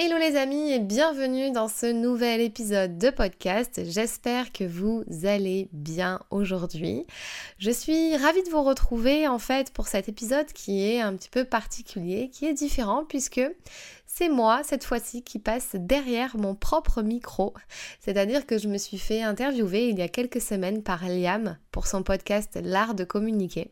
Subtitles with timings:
[0.00, 3.80] Hello les amis et bienvenue dans ce nouvel épisode de podcast.
[3.84, 7.04] J'espère que vous allez bien aujourd'hui.
[7.58, 11.30] Je suis ravie de vous retrouver en fait pour cet épisode qui est un petit
[11.30, 13.40] peu particulier, qui est différent puisque
[14.18, 17.54] c'est moi cette fois-ci qui passe derrière mon propre micro.
[18.00, 21.86] C'est-à-dire que je me suis fait interviewer il y a quelques semaines par Liam pour
[21.86, 23.70] son podcast L'art de communiquer.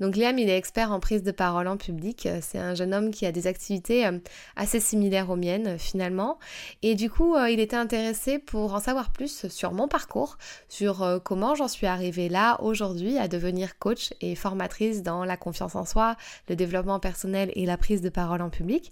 [0.00, 2.26] Donc Liam, il est expert en prise de parole en public.
[2.40, 4.18] C'est un jeune homme qui a des activités euh,
[4.56, 6.38] assez similaires aux miennes finalement.
[6.80, 10.38] Et du coup, euh, il était intéressé pour en savoir plus sur mon parcours,
[10.70, 15.36] sur euh, comment j'en suis arrivée là aujourd'hui à devenir coach et formatrice dans la
[15.36, 16.16] confiance en soi,
[16.48, 18.90] le développement personnel et la prise de parole en public.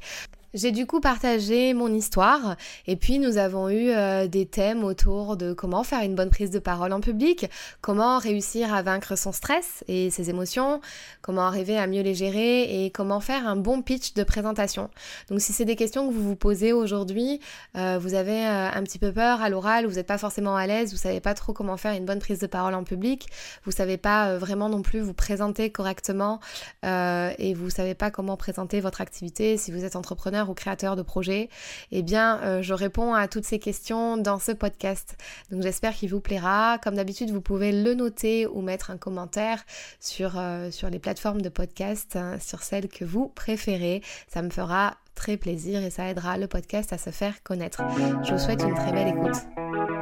[0.54, 2.56] J'ai du coup partagé mon histoire
[2.86, 6.50] et puis nous avons eu euh, des thèmes autour de comment faire une bonne prise
[6.50, 7.48] de parole en public,
[7.80, 10.82] comment réussir à vaincre son stress et ses émotions,
[11.22, 14.90] comment arriver à mieux les gérer et comment faire un bon pitch de présentation.
[15.30, 17.40] Donc si c'est des questions que vous vous posez aujourd'hui,
[17.74, 20.66] euh, vous avez euh, un petit peu peur à l'oral, vous n'êtes pas forcément à
[20.66, 23.26] l'aise, vous savez pas trop comment faire une bonne prise de parole en public,
[23.64, 26.40] vous savez pas vraiment non plus vous présenter correctement
[26.82, 31.02] et vous savez pas comment présenter votre activité si vous êtes entrepreneur ou créateur de
[31.02, 31.48] projet,
[31.90, 35.16] eh bien, euh, je réponds à toutes ces questions dans ce podcast.
[35.50, 36.78] Donc, j'espère qu'il vous plaira.
[36.82, 39.64] Comme d'habitude, vous pouvez le noter ou mettre un commentaire
[40.00, 44.02] sur, euh, sur les plateformes de podcast, hein, sur celles que vous préférez.
[44.28, 47.82] Ça me fera très plaisir et ça aidera le podcast à se faire connaître.
[48.24, 50.01] Je vous souhaite une très belle écoute.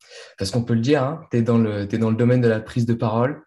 [0.41, 2.59] Parce qu'on peut le dire, hein, tu es, dans le, dans le domaine de la
[2.59, 3.43] prise de parole.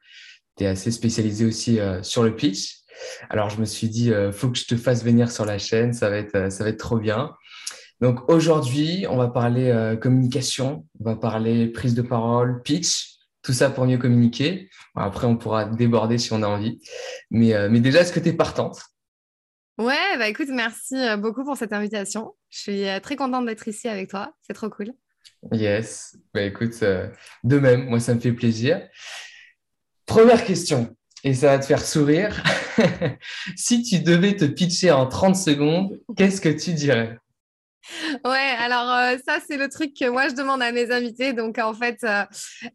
[0.57, 2.83] Tu es assez spécialisé aussi euh, sur le pitch.
[3.31, 5.93] Alors, je me suis dit, faut que je te fasse venir sur la chaîne.
[5.93, 7.33] Ça va être, ça va être trop bien.
[8.01, 10.87] Donc, aujourd'hui, on va parler communication.
[11.01, 13.17] On va parler prise de parole, pitch.
[13.43, 14.71] Tout ça pour mieux communiquer.
[14.95, 16.79] Après, on pourra déborder si on a envie.
[17.33, 18.81] Mais, mais déjà, est-ce que tu es partante?
[19.77, 22.37] Ouais, bah écoute, merci euh, beaucoup pour cette invitation.
[22.49, 24.33] Je suis euh, très contente d'être ici avec toi.
[24.43, 24.93] C'est trop cool.
[25.53, 27.09] Yes, bah écoute, euh,
[27.45, 28.81] de même, moi ça me fait plaisir.
[30.07, 30.95] Première question,
[31.25, 32.43] et ça va te faire sourire.
[33.57, 37.19] si tu devais te pitcher en 30 secondes, qu'est-ce que tu dirais?
[38.25, 41.33] Ouais, alors euh, ça, c'est le truc que moi, je demande à mes invités.
[41.33, 42.25] Donc, en fait, euh,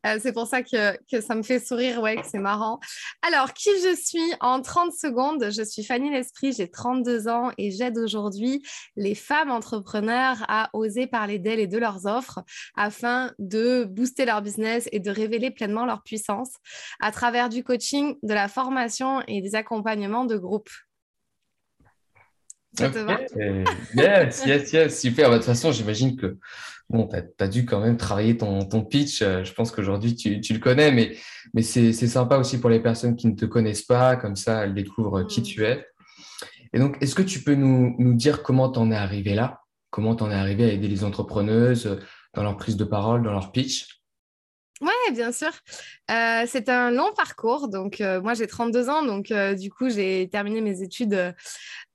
[0.05, 2.79] euh, c'est pour ça que, ça me fait sourire, ouais, que c'est marrant.
[3.21, 5.45] Alors, qui je suis en 30 secondes?
[5.49, 8.61] Je suis Fanny L'Esprit, j'ai 32 ans et j'aide aujourd'hui
[8.95, 12.39] les femmes entrepreneurs à oser parler d'elles et de leurs offres
[12.75, 16.51] afin de booster leur business et de révéler pleinement leur puissance
[17.01, 20.69] à travers du coaching, de la formation et des accompagnements de groupe.
[22.73, 23.19] Ça te va
[23.95, 25.29] Yes, yes, yes, super.
[25.29, 26.37] Bah, de toute façon, j'imagine que
[26.89, 29.21] bon, tu as, dû quand même travailler ton, ton pitch.
[29.21, 31.15] Euh, je pense qu'aujourd'hui, tu, tu, le connais, mais,
[31.53, 34.15] mais c'est sympa aussi pour les personnes qui ne te connaissent pas.
[34.15, 35.43] Comme ça, elles découvrent qui mm.
[35.43, 35.85] tu es.
[36.73, 39.61] Et donc, est-ce que tu peux nous, nous dire comment tu en es arrivé là?
[39.89, 41.99] Comment tu en es arrivé à aider les entrepreneuses
[42.35, 43.98] dans leur prise de parole, dans leur pitch?
[44.81, 45.51] Oui, bien sûr.
[46.11, 47.67] Euh, c'est un long parcours.
[47.67, 49.03] Donc, euh, moi, j'ai 32 ans.
[49.03, 51.33] Donc, du coup, j'ai terminé mes études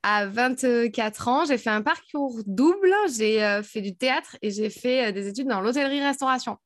[0.05, 2.93] à 24 ans, j'ai fait un parcours double.
[3.17, 6.59] J'ai euh, fait du théâtre et j'ai fait euh, des études dans l'hôtellerie-restauration.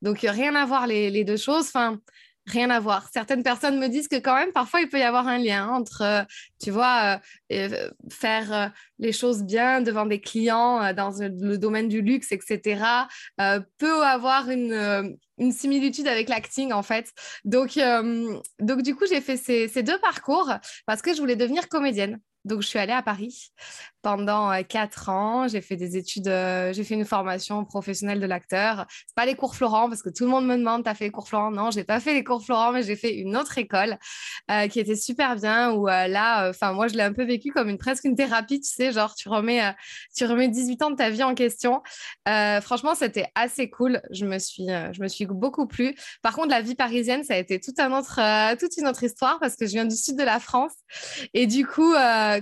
[0.00, 1.66] Donc, rien à voir les, deux choses.
[1.66, 1.98] Enfin,
[2.46, 3.08] rien à voir.
[3.12, 6.02] Certaines personnes me disent que quand même, parfois, il peut y avoir un lien entre,
[6.02, 6.22] euh,
[6.62, 7.20] tu vois,
[8.10, 12.80] faire les choses bien devant des clients dans le domaine du luxe, etc.,
[13.78, 17.12] peut avoir une, une similitude avec l'acting, en fait.
[17.44, 17.78] Donc,
[18.58, 20.50] donc du coup, j'ai fait ces deux parcours
[20.86, 22.20] parce que je voulais devenir comédienne.
[22.44, 23.52] Donc, je suis allée à Paris
[24.06, 25.48] pendant euh, quatre ans.
[25.48, 28.86] J'ai fait des études, euh, j'ai fait une formation professionnelle de l'acteur.
[28.88, 31.10] C'est pas les cours Florent parce que tout le monde me demande, t'as fait les
[31.10, 31.50] cours Florent?
[31.50, 33.98] Non, j'ai pas fait les cours Florent, mais j'ai fait une autre école
[34.48, 35.72] euh, qui était super bien.
[35.72, 38.70] Où là, enfin moi, je l'ai un peu vécu comme une presque une thérapie, tu
[38.70, 39.74] sais, genre tu remets,
[40.16, 41.82] tu remets 18 ans de ta vie en question.
[42.62, 44.00] franchement, c'était assez cool.
[44.12, 45.96] Je me suis, je me suis beaucoup plu.
[46.22, 48.20] Par contre, la vie parisienne, ça a été tout un autre,
[48.54, 50.74] toute une autre histoire parce que je viens du sud de la France
[51.34, 51.92] et du coup,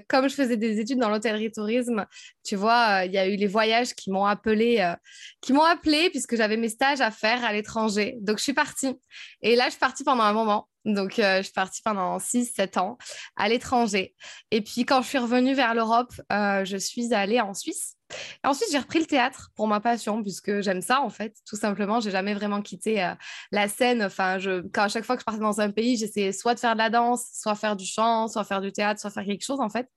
[0.08, 1.08] comme je faisais des études dans
[1.56, 2.06] l'hôtellerie-tourisme,
[2.44, 4.94] tu vois, euh, il y a eu les voyages qui m'ont appelé, euh,
[5.40, 8.16] qui m'ont appelé puisque j'avais mes stages à faire à l'étranger.
[8.20, 8.94] Donc, je suis partie.
[9.42, 10.68] Et là, je suis partie pendant un moment.
[10.84, 12.98] Donc, euh, je suis partie pendant 6-7 ans
[13.36, 14.14] à l'étranger.
[14.50, 17.96] Et puis, quand je suis revenue vers l'Europe, je suis allée en Suisse.
[18.44, 22.00] Ensuite, j'ai repris le théâtre pour ma passion, puisque j'aime ça, en fait, tout simplement.
[22.00, 23.14] J'ai jamais vraiment quitté euh,
[23.52, 24.02] la scène.
[24.02, 26.60] Enfin, je, quand à chaque fois que je partais dans un pays, j'essayais soit de
[26.60, 29.44] faire de la danse, soit faire du chant, soit faire du théâtre, soit faire quelque
[29.44, 29.88] chose, en fait.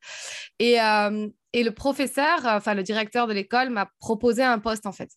[0.60, 4.92] Et, euh, et le professeur, enfin, le directeur de l'école m'a proposé un poste, en
[4.92, 5.10] fait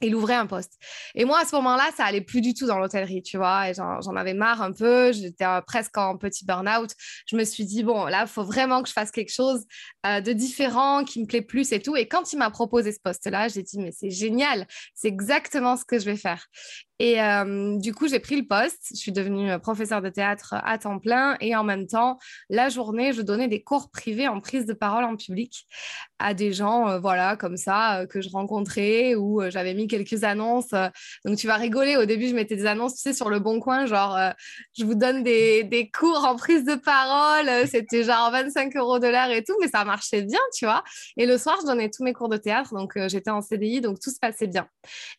[0.00, 0.78] il ouvrait un poste.
[1.14, 3.74] Et moi, à ce moment-là, ça allait plus du tout dans l'hôtellerie, tu vois, et
[3.74, 6.90] j'en avais marre un peu, j'étais euh, presque en petit burn-out.
[7.26, 9.64] Je me suis dit, bon, là, il faut vraiment que je fasse quelque chose
[10.06, 11.96] euh, de différent, qui me plaît plus et tout.
[11.96, 15.84] Et quand il m'a proposé ce poste-là, j'ai dit, mais c'est génial, c'est exactement ce
[15.84, 16.46] que je vais faire.
[17.00, 18.88] Et euh, du coup, j'ai pris le poste.
[18.90, 21.38] Je suis devenue euh, professeure de théâtre à temps plein.
[21.40, 22.18] Et en même temps,
[22.50, 25.66] la journée, je donnais des cours privés en prise de parole en public
[26.18, 30.72] à des gens, euh, voilà, comme ça, que je rencontrais ou j'avais mis quelques annonces.
[31.24, 31.96] donc, tu vas rigoler.
[31.96, 34.18] Au début, je mettais des annonces, tu sais, sur le bon coin, genre,
[34.78, 37.66] je vous donne des, des, cours en prise de parole.
[37.66, 40.84] C'était genre 25 euros de l'heure et tout, mais ça marchait bien, tu vois.
[41.16, 42.74] Et le soir, je donnais tous mes cours de théâtre.
[42.74, 44.68] Donc, j'étais en CDI, donc tout se passait bien.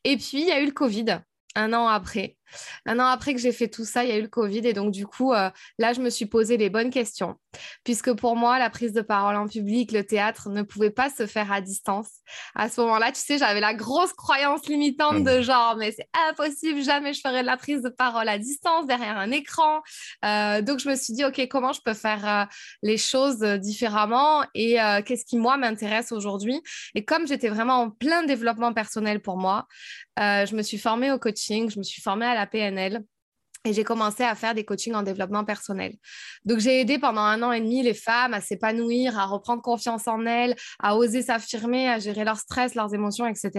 [0.04, 1.22] Et puis, il y a eu le Covid
[1.56, 2.38] un an après.
[2.86, 4.74] Un an après que j'ai fait tout ça, il y a eu le Covid et
[4.74, 7.36] donc du coup, euh, là, je me suis posé les bonnes questions.
[7.84, 11.26] Puisque pour moi, la prise de parole en public, le théâtre ne pouvait pas se
[11.26, 12.10] faire à distance.
[12.56, 15.42] À ce moment-là, tu sais, j'avais la grosse croyance limitante de mmh.
[15.42, 19.18] genre, mais c'est impossible, jamais je ferai de la prise de parole à distance derrière
[19.18, 19.82] un écran.
[20.24, 22.46] Euh, donc je me suis dit, OK, comment je peux faire euh,
[22.84, 26.62] les choses différemment et qu'est-ce qui, moi, m'intéresse aujourd'hui?
[26.96, 29.68] Et comme j'étais vraiment en plein développement personnel pour moi,
[30.18, 33.04] je me suis formée au coaching, je me suis formée à la PNL.
[33.64, 35.94] Et j'ai commencé à faire des coachings en développement personnel.
[36.46, 40.08] Donc, j'ai aidé pendant un an et demi les femmes à s'épanouir, à reprendre confiance
[40.08, 43.52] en elles, à oser s'affirmer, à gérer leur stress, leurs émotions, etc.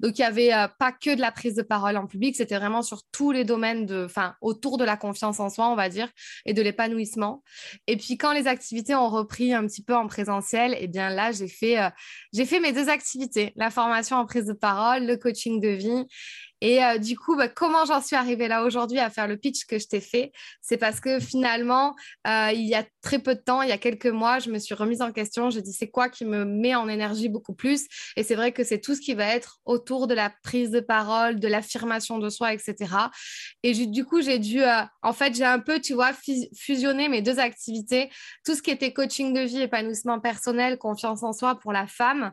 [0.00, 2.58] Donc, il n'y avait euh, pas que de la prise de parole en public, c'était
[2.58, 5.88] vraiment sur tous les domaines de, enfin, autour de la confiance en soi, on va
[5.88, 6.08] dire,
[6.44, 7.44] et de l'épanouissement.
[7.86, 11.10] Et puis, quand les activités ont repris un petit peu en présentiel, et eh bien
[11.10, 11.90] là, j'ai fait, euh,
[12.32, 16.06] j'ai fait mes deux activités, la formation en prise de parole, le coaching de vie.
[16.60, 19.64] Et euh, du coup, bah, comment j'en suis arrivée là aujourd'hui à faire le pitch
[19.66, 20.32] que je t'ai fait?
[20.60, 21.94] C'est parce que finalement,
[22.26, 24.58] euh, il y a très peu de temps, il y a quelques mois, je me
[24.58, 25.50] suis remise en question.
[25.50, 27.86] Je dis c'est quoi qui me met en énergie beaucoup plus?
[28.16, 30.80] Et c'est vrai que c'est tout ce qui va être autour de la prise de
[30.80, 32.74] parole, de l'affirmation de soi, etc.
[33.62, 36.10] Et du coup, j'ai dû, euh, en fait, j'ai un peu, tu vois,
[36.56, 38.10] fusionner mes deux activités,
[38.44, 42.32] tout ce qui était coaching de vie, épanouissement personnel, confiance en soi pour la femme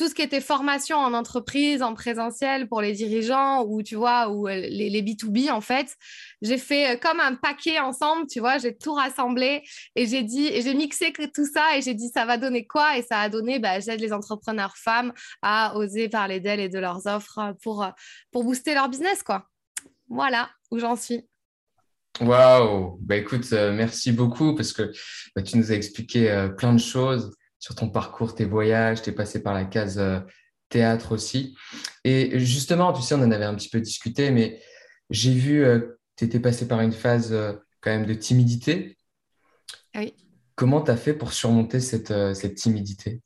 [0.00, 4.30] tout ce qui était formation en entreprise, en présentiel pour les dirigeants ou tu vois,
[4.30, 5.94] ou euh, les, les B2B en fait,
[6.40, 9.62] j'ai fait euh, comme un paquet ensemble, tu vois, j'ai tout rassemblé
[9.96, 12.96] et j'ai dit, j'ai mixé tout ça et j'ai dit ça va donner quoi?
[12.96, 15.12] Et ça a donné, bah, j'aide les entrepreneurs femmes
[15.42, 17.90] à oser parler d'elles et de leurs offres pour, euh,
[18.32, 19.50] pour booster leur business quoi.
[20.08, 21.28] Voilà où j'en suis.
[22.22, 24.92] Waouh, bah écoute, merci beaucoup parce que
[25.36, 29.12] bah, tu nous as expliqué plein de choses sur ton parcours, tes voyages, tu es
[29.12, 30.18] passé par la case euh,
[30.70, 31.56] théâtre aussi.
[32.04, 34.60] Et justement, tu sais, on en avait un petit peu discuté, mais
[35.10, 37.52] j'ai vu euh, que tu étais passé par une phase euh,
[37.82, 38.96] quand même de timidité.
[39.94, 40.14] Oui.
[40.54, 43.20] Comment tu as fait pour surmonter cette, cette timidité?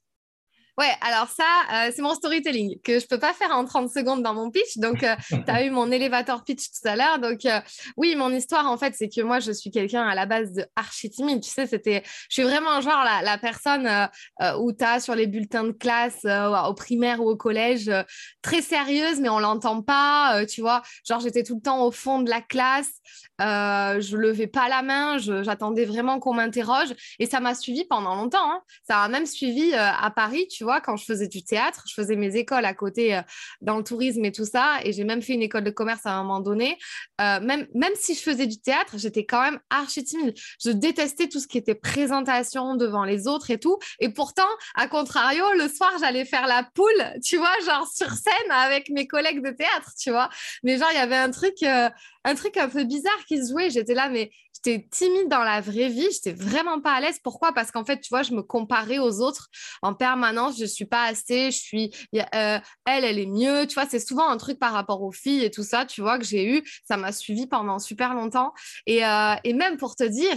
[0.76, 4.24] Ouais, alors ça, euh, c'est mon storytelling que je peux pas faire en 30 secondes
[4.24, 4.78] dans mon pitch.
[4.78, 7.20] Donc, euh, tu as eu mon elevator pitch tout à l'heure.
[7.20, 7.60] Donc, euh,
[7.96, 10.66] oui, mon histoire, en fait, c'est que moi, je suis quelqu'un à la base de
[10.74, 11.42] archi timide.
[11.42, 13.88] Tu sais, c'était, je suis vraiment genre la, la personne
[14.58, 17.90] où tu as sur les bulletins de classe au primaire ou au collège,
[18.42, 20.82] très sérieuse, mais on l'entend pas, tu vois.
[21.08, 22.90] Genre, j'étais tout le temps au fond de la classe.
[23.38, 26.94] je levais pas la main, j'attendais vraiment qu'on m'interroge.
[27.20, 28.50] Et ça m'a suivi pendant longtemps.
[28.50, 28.60] Hein.
[28.88, 32.16] Ça m'a même suivi à Paris, tu vois, quand je faisais du théâtre, je faisais
[32.16, 33.22] mes écoles à côté euh,
[33.60, 36.12] dans le tourisme et tout ça, et j'ai même fait une école de commerce à
[36.12, 36.78] un moment donné.
[37.20, 40.34] Euh, même, même si je faisais du théâtre, j'étais quand même archi timide.
[40.62, 43.78] Je détestais tout ce qui était présentation devant les autres et tout.
[44.00, 48.50] Et pourtant, à contrario, le soir, j'allais faire la poule, tu vois, genre sur scène
[48.50, 50.28] avec mes collègues de théâtre, tu vois.
[50.62, 51.88] Mais genre, il y avait un truc, euh,
[52.24, 53.70] un truc un peu bizarre qui se jouait.
[53.70, 54.30] J'étais là, mais
[54.64, 57.18] j'étais timide dans la vraie vie, j'étais vraiment pas à l'aise.
[57.22, 57.52] Pourquoi?
[57.52, 59.48] Parce qu'en fait, tu vois, je me comparais aux autres
[59.82, 60.58] en permanence.
[60.58, 63.66] Je suis pas assez, je suis, euh, elle, elle est mieux.
[63.66, 66.18] Tu vois, c'est souvent un truc par rapport aux filles et tout ça, tu vois,
[66.18, 66.62] que j'ai eu.
[66.86, 68.52] Ça m'a suivi pendant super longtemps.
[68.86, 70.36] Et, euh, et même pour te dire,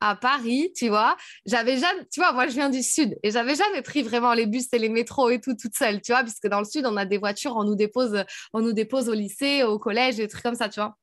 [0.00, 3.56] à Paris, tu vois, j'avais jamais, tu vois, moi je viens du sud et j'avais
[3.56, 6.46] jamais pris vraiment les bus et les métros et tout toute seule, tu vois, puisque
[6.46, 9.64] dans le sud on a des voitures, on nous dépose, on nous dépose au lycée,
[9.64, 10.96] au collège, des trucs comme ça, tu vois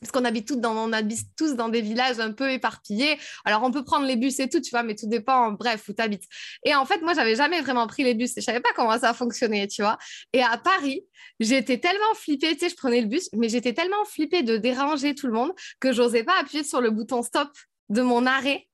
[0.00, 3.18] parce qu'on habite, tous dans, des villages un peu éparpillés.
[3.44, 5.92] Alors, on peut prendre les bus et tout, tu vois, mais tout dépend, bref, où
[5.92, 6.24] tu habites.
[6.64, 9.14] Et en fait, moi, j'avais jamais vraiment pris les bus je savais pas comment ça
[9.14, 9.98] fonctionnait, tu vois.
[10.32, 11.04] Et à Paris,
[11.40, 15.14] j'étais tellement flippée, tu sais, je prenais le bus, mais j'étais tellement flippée de déranger
[15.14, 17.50] tout le monde que j'osais pas appuyer sur le bouton stop
[17.88, 18.68] de mon arrêt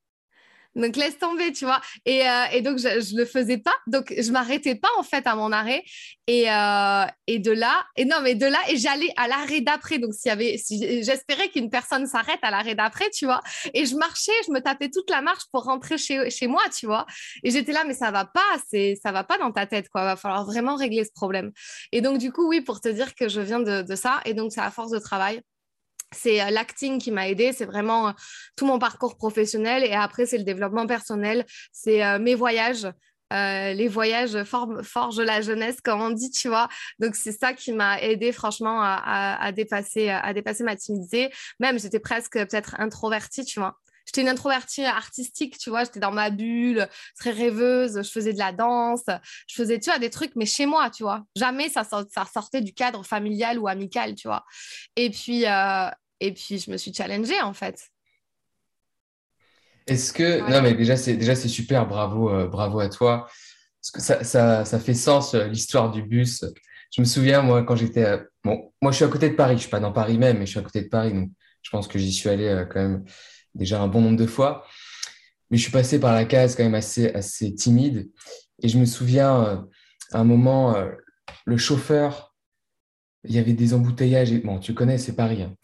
[0.75, 1.81] donc laisse tomber, tu vois.
[2.05, 5.35] Et, euh, donc je, ne le faisais pas, donc je m'arrêtais pas en fait à
[5.35, 5.83] mon arrêt.
[6.27, 9.99] Et, euh, et de là, et non mais de là, et j'allais à l'arrêt d'après.
[9.99, 13.41] Donc s'il y avait, si, j'espérais qu'une personne s'arrête à l'arrêt d'après, tu vois.
[13.75, 16.87] Et je marchais, je me tapais toute la marche pour rentrer chez, chez moi, tu
[16.87, 17.07] vois.
[17.43, 18.41] Et j'étais là, mais ça va pas,
[18.71, 20.05] c'est ça va pas dans ta tête, quoi.
[20.05, 21.53] Va falloir vraiment régler ce problème.
[21.93, 24.53] Et donc du coup, oui, pour te dire que je viens de ça, et donc
[24.53, 25.43] c'est à force de travail
[26.15, 28.13] c'est euh, l'acting qui m'a aidé, c'est vraiment euh,
[28.57, 32.87] tout mon parcours professionnel et après c'est le développement personnel, c'est euh, mes voyages.
[33.31, 36.69] les voyages forgent la jeunesse, comme on dit, tu vois.
[37.01, 41.31] Donc, c'est ça qui m'a aidé, franchement, à, dépasser, à dépasser ma timidité.
[41.59, 43.77] Même, j'étais presque peut-être introvertie, tu vois.
[44.07, 45.85] J'étais une introvertie artistique, tu vois.
[45.85, 48.03] J'étais dans ma bulle, très rêveuse.
[48.03, 49.05] Je faisais de la danse.
[49.49, 51.25] Je faisais, tu vois, des trucs, mais chez moi, tu vois.
[51.37, 54.45] Jamais ça, ça sortait du cadre familial ou amical, tu vois.
[54.97, 55.45] Et puis,
[56.25, 57.91] et puis, je me suis challengée, en fait.
[59.87, 60.41] Est-ce que...
[60.51, 61.87] Non, mais déjà, c'est déjà c'est super.
[61.87, 63.29] Bravo, euh, bravo à toi.
[63.83, 66.43] Parce que ça, ça, ça fait sens, euh, l'histoire du bus.
[66.97, 68.23] Je me souviens, moi, quand j'étais...
[68.43, 69.53] Bon, moi, je suis à côté de Paris.
[69.53, 71.13] Je ne suis pas dans Paris même, mais je suis à côté de Paris.
[71.13, 73.05] Donc, je pense que j'y suis allé euh, quand même
[73.55, 74.65] déjà un bon nombre de fois.
[75.51, 78.11] Mais je suis passé par la case quand même assez, assez timide.
[78.63, 79.67] Et je me souviens,
[80.13, 80.75] à un moment,
[81.45, 82.34] le chauffeur
[83.25, 84.33] il y avait des embouteillages.
[84.33, 85.43] Et, bon, tu connais, c'est Paris.
[85.43, 85.55] Hein.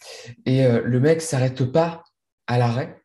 [0.46, 2.04] Et euh, le mec s'arrête pas
[2.46, 3.02] à l'arrêt.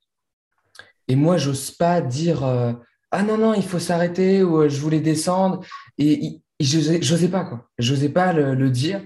[1.08, 2.74] Et moi, j'ose pas dire euh,
[3.12, 5.64] Ah non, non, il faut s'arrêter ou euh, je voulais descendre.
[5.98, 7.70] Et, je j'osais pas, quoi.
[8.14, 9.02] Pas le, dire.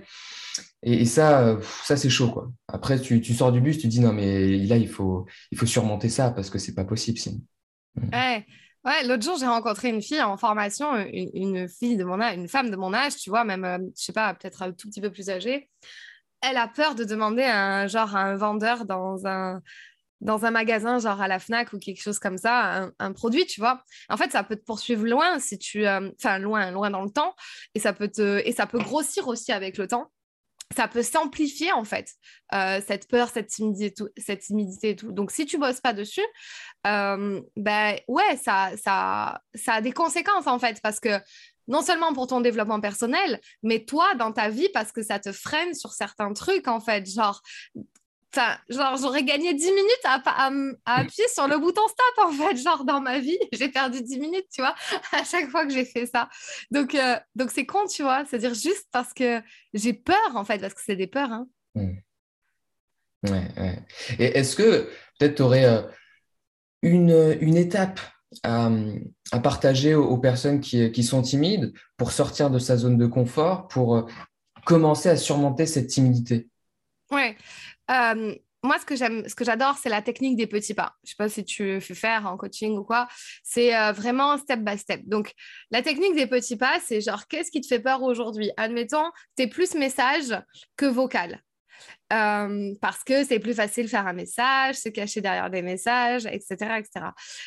[0.83, 2.51] Et, ça, ça c'est chaud, quoi.
[2.67, 6.09] Après, tu, sors du bus, tu dis Non, mais là, il faut, il faut surmonter
[6.09, 7.41] ça parce que c'est pas possible sinon.
[8.13, 8.45] Ouais.
[8.85, 12.47] Ouais, l'autre jour, j'ai rencontré une fille en formation, une, fille de mon âge, une
[12.47, 15.01] femme de mon âge, tu vois, même, euh, je sais pas, peut-être un tout petit
[15.01, 15.69] peu plus âgée.
[16.41, 19.61] Elle a peur de demander un genre à un vendeur dans un
[20.21, 23.61] dans un magasin, genre à la Fnac ou quelque chose comme ça, un, produit, tu
[23.61, 23.83] vois.
[24.09, 27.09] En fait, ça peut te poursuivre loin si tu, euh, enfin loin, loin dans le
[27.09, 27.35] temps,
[27.73, 30.11] et ça peut te, et ça peut grossir aussi avec le temps
[30.75, 32.11] ça peut s'amplifier en fait,
[32.53, 35.11] euh, cette peur, cette timidité, tout, cette timidité et tout.
[35.11, 36.25] Donc si tu bosses pas dessus,
[36.85, 41.19] euh, ben ouais, ça, ça, ça a des conséquences en fait, parce que
[41.67, 45.31] non seulement pour ton développement personnel, mais toi dans ta vie, parce que ça te
[45.31, 47.41] freine sur certains trucs en fait, genre
[48.31, 50.51] Enfin, genre, j'aurais gagné 10 minutes à, à,
[50.99, 52.57] appuyer sur le bouton stop, en fait.
[52.57, 54.75] Genre, dans ma vie, j'ai perdu 10 minutes, tu vois,
[55.11, 56.29] à chaque fois que j'ai fait ça.
[56.69, 58.25] Donc, euh, donc c'est con, tu vois.
[58.25, 59.41] C'est-à-dire juste parce que
[59.73, 61.31] j'ai peur, en fait, parce que c'est des peurs.
[61.31, 61.47] Hein.
[61.75, 61.93] Mmh.
[63.23, 63.79] Ouais, ouais.
[64.19, 65.81] Et est-ce que peut-être tu aurais euh,
[66.83, 67.99] une, une étape
[68.43, 68.69] à,
[69.31, 73.67] à partager aux, personnes qui, qui, sont timides pour sortir de sa zone de confort,
[73.67, 74.05] pour euh,
[74.65, 76.47] commencer à surmonter cette timidité?
[77.11, 77.35] Ouais.
[77.89, 80.93] Euh, moi, ce que j'aime, ce que j'adore, c'est la technique des petits pas.
[81.03, 83.07] Je sais pas si tu fais faire en coaching ou quoi.
[83.43, 85.01] C'est euh, vraiment step by step.
[85.05, 85.33] Donc,
[85.71, 88.51] la technique des petits pas, c'est genre, qu'est-ce qui te fait peur aujourd'hui?
[88.57, 90.37] Admettons, tu es plus message
[90.75, 91.41] que vocal.
[92.11, 96.25] Euh, parce que c'est plus facile de faire un message, se cacher derrière des messages,
[96.25, 97.05] etc., etc.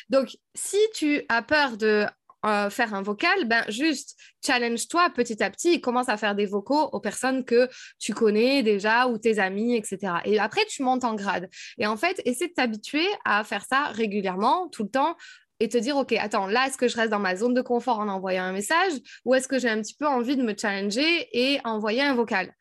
[0.09, 2.05] Donc, si tu as peur de
[2.45, 6.45] euh, faire un vocal, ben juste challenge-toi petit à petit et commence à faire des
[6.45, 7.69] vocaux aux personnes que
[7.99, 10.15] tu connais déjà ou tes amis, etc.
[10.25, 11.49] Et après, tu montes en grade.
[11.77, 15.15] Et en fait, essaie de t'habituer à faire ça régulièrement, tout le temps,
[15.59, 17.99] et te dire, OK, attends, là, est-ce que je reste dans ma zone de confort
[17.99, 18.93] en envoyant un message
[19.25, 22.53] ou est-ce que j'ai un petit peu envie de me challenger et envoyer un vocal?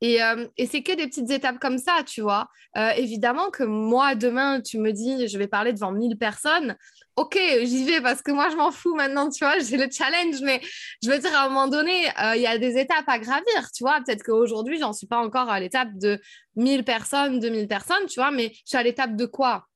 [0.00, 2.48] Et, euh, c'est que des petites étapes comme ça, tu vois.
[2.76, 6.76] Euh, évidemment que moi, demain, tu me dis, je vais parler devant 1000 personnes.
[7.16, 10.40] OK, j'y vais parce que moi, je m'en fous maintenant, tu vois, j'ai le challenge,
[10.42, 10.60] mais
[11.02, 13.70] je veux dire, à un moment donné, euh, il y a des étapes à gravir,
[13.74, 14.00] tu vois.
[14.04, 16.20] Peut-être qu'aujourd'hui, j'en suis pas encore à l'étape de
[16.56, 19.66] 1000 personnes, 2000 personnes, tu vois, mais je suis à l'étape de quoi?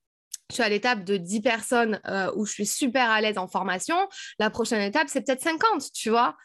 [0.50, 3.48] Je suis à l'étape de 10 personnes euh, où je suis super à l'aise en
[3.48, 3.96] formation.
[4.38, 6.36] La prochaine étape, c'est peut-être 50, tu vois.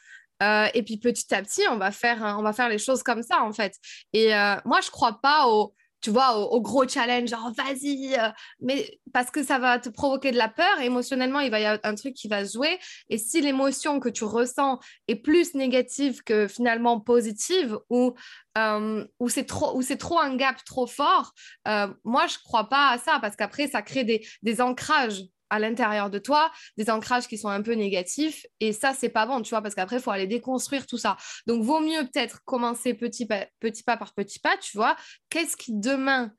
[0.41, 3.24] Euh, et puis petit à petit, on va, faire, on va faire les choses comme
[3.24, 3.75] ça, en fait.
[4.13, 8.15] Et euh, moi, je ne crois pas au tu vois, au, gros challenge, genre vas-y,
[8.15, 8.29] euh,
[8.62, 11.79] mais parce que ça va te provoquer de la peur, émotionnellement, il va y avoir
[11.84, 12.79] un truc qui va jouer.
[13.10, 18.13] Et si l'émotion que tu ressens est plus négative que finalement positive, ou,
[18.58, 21.34] euh, ou c'est trop, trop un gap trop fort,
[21.68, 25.60] euh, moi, je crois pas à ça, parce qu'après, ça crée des, des ancrages à
[25.60, 28.46] l'intérieur de toi, des ancrages qui sont un peu négatifs.
[28.60, 31.18] Et ça, c'est pas bon, tu vois, parce qu'après, il faut aller déconstruire tout ça.
[31.48, 34.96] Donc, vaut mieux peut-être commencer petit pas, petit pas par petit pas, tu vois.
[35.29, 36.32] Qu'est-ce qui demain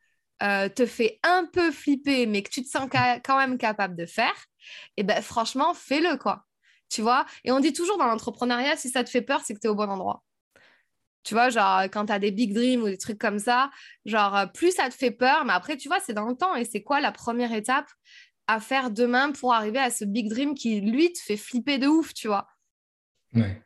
[0.42, 2.88] euh, te fait un peu flipper, mais que tu te sens
[3.24, 4.34] quand même capable de faire?
[4.96, 6.44] Et eh ben franchement, fais-le, quoi.
[6.88, 7.26] Tu vois?
[7.44, 9.70] Et on dit toujours dans l'entrepreneuriat, si ça te fait peur, c'est que tu es
[9.70, 10.22] au bon endroit.
[11.22, 13.70] Tu vois, genre, quand tu as des big dreams ou des trucs comme ça,
[14.06, 16.54] genre, plus ça te fait peur, mais après, tu vois, c'est dans le temps.
[16.54, 17.86] Et c'est quoi la première étape?
[18.50, 21.86] À faire demain pour arriver à ce big dream qui, lui, te fait flipper de
[21.86, 22.48] ouf, tu vois.
[23.32, 23.62] Ouais.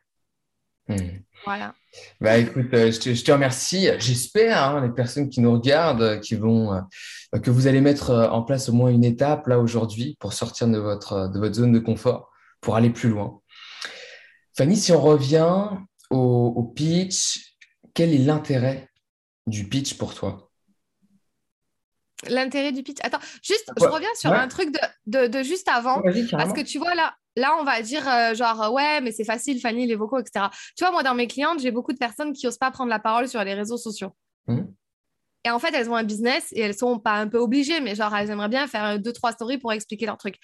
[1.43, 1.73] Voilà.
[2.21, 3.89] Bah écoute, euh, je, te, remercie.
[3.97, 8.11] J'espère, hein, les personnes qui nous regardent, euh, qui vont, euh, que vous allez mettre
[8.11, 11.71] en place au moins une étape là aujourd'hui pour sortir de votre, de votre zone
[11.71, 12.29] de confort,
[12.61, 13.39] pour aller plus loin.
[14.55, 15.69] Fanny, si on revient
[16.11, 17.55] au, au pitch,
[17.95, 18.89] quel est l'intérêt
[19.47, 20.51] du pitch pour toi?
[22.29, 22.97] L'intérêt du pitch.
[23.03, 26.01] Attends, juste, je reviens sur un truc de, de, juste avant.
[26.31, 29.59] parce que tu vois, là, là, on va dire euh, genre, ouais, mais c'est facile,
[29.59, 30.47] Fanny, les vocaux, etc.
[30.75, 32.99] Tu vois, moi, dans mes clientes, j'ai beaucoup de personnes qui n'osent pas prendre la
[32.99, 34.11] parole sur les réseaux sociaux.
[34.47, 34.61] Mmh.
[35.45, 37.93] Et en fait, elles ont un business et elles sont pas un peu obligées, mais
[37.93, 40.37] genre, elles aimeraient bien faire deux, trois stories pour expliquer leur truc.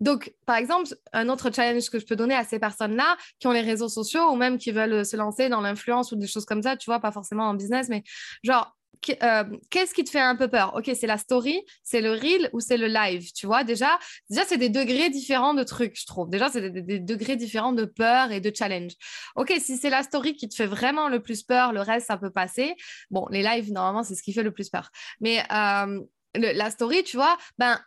[0.00, 3.52] Donc, par exemple, un autre challenge que je peux donner à ces personnes-là qui ont
[3.52, 6.62] les réseaux sociaux ou même qui veulent se lancer dans l'influence ou des choses comme
[6.62, 8.02] ça, tu vois, pas forcément en business, mais
[8.42, 10.74] genre, euh, qu'est-ce qui te fait un peu peur?
[10.74, 13.64] Ok, c'est la story, c'est le reel ou c'est le live, tu vois?
[13.64, 13.98] Déjà,
[14.30, 16.30] déjà c'est des degrés différents de trucs, je trouve.
[16.30, 18.92] Déjà, c'est des, degrés différents de peur et de challenge.
[19.36, 22.16] Ok, si c'est la story qui te fait vraiment le plus peur, le reste, ça
[22.16, 22.74] peut passer.
[23.10, 24.90] Bon, les lives, normalement, c'est ce qui fait le plus peur.
[25.20, 26.00] Mais euh,
[26.34, 27.80] la story, tu vois, ben,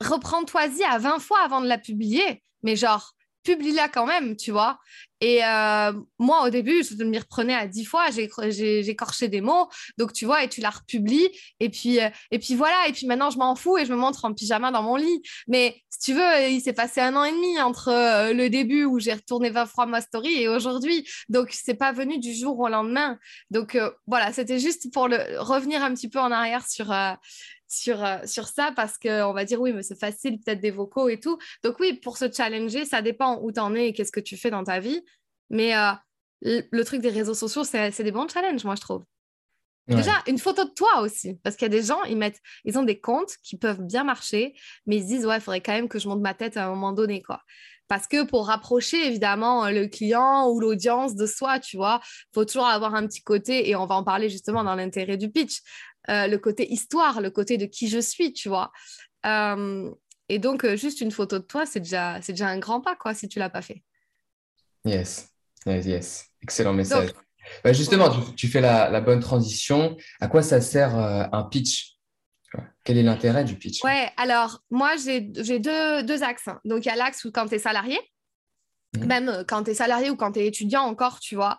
[0.00, 2.42] reprends-toi-y à 20 fois avant de la publier.
[2.62, 3.14] Mais genre,
[3.48, 4.78] publie-la quand même, tu vois.
[5.20, 9.68] Et euh, moi, au début, je m'y reprenais à dix fois, j'ai écorché des mots,
[9.96, 11.28] donc tu vois, et tu la republies,
[11.60, 13.96] et puis, euh, et puis voilà, et puis maintenant, je m'en fous et je me
[13.96, 15.22] montre en pyjama dans mon lit.
[15.48, 18.84] Mais si tu veux, il s'est passé un an et demi entre euh, le début
[18.84, 22.58] où j'ai retourné 20 fois ma story et aujourd'hui, donc c'est pas venu du jour
[22.60, 23.18] au lendemain.
[23.50, 26.92] Donc voilà, c'était juste pour le, revenir un petit peu en arrière sur,
[27.68, 31.08] sur, euh, sur ça parce qu'on va dire oui, mais c'est facile, peut-être des vocaux
[31.08, 31.38] et tout.
[31.62, 34.36] Donc oui, pour se challenger, ça dépend où tu en es et qu'est-ce que tu
[34.36, 35.04] fais dans ta vie.
[35.50, 35.92] Mais euh,
[36.42, 39.04] le, truc des réseaux sociaux, c'est des bons challenges, moi, je trouve.
[39.88, 42.78] Déjà, une photo de toi aussi, parce qu'il y a des gens, ils mettent, ils
[42.78, 44.54] ont des comptes qui peuvent bien marcher,
[44.84, 46.66] mais ils se disent, ouais, il faudrait quand même que je monte ma tête à
[46.66, 47.40] un moment donné, quoi.
[47.88, 52.02] Parce que pour rapprocher évidemment le client ou l'audience de soi, tu vois,
[52.34, 55.30] faut toujours avoir un petit côté, et on va en parler justement dans l'intérêt du
[55.30, 55.60] pitch,
[56.10, 58.72] euh, le côté histoire, le côté de qui je suis, tu vois.
[59.26, 59.90] Euh,
[60.30, 62.96] et donc, euh, juste une photo de toi, c'est déjà, c'est déjà un grand pas,
[62.96, 63.82] quoi, si tu l'as pas fait.
[64.84, 65.28] Yes,
[65.66, 66.26] yes, yes.
[66.42, 67.10] Excellent message.
[67.62, 69.96] Bah, justement, tu, fais la, bonne transition.
[70.20, 71.96] À quoi ça sert un pitch?
[72.84, 73.84] Quel est l'intérêt du pitch?
[73.84, 76.48] Ouais, alors moi j'ai deux, deux, axes.
[76.64, 77.98] Donc il y a l'axe où quand tu es salarié,
[78.96, 79.04] mmh.
[79.04, 81.58] même quand tu es salarié ou quand tu es étudiant encore, tu vois,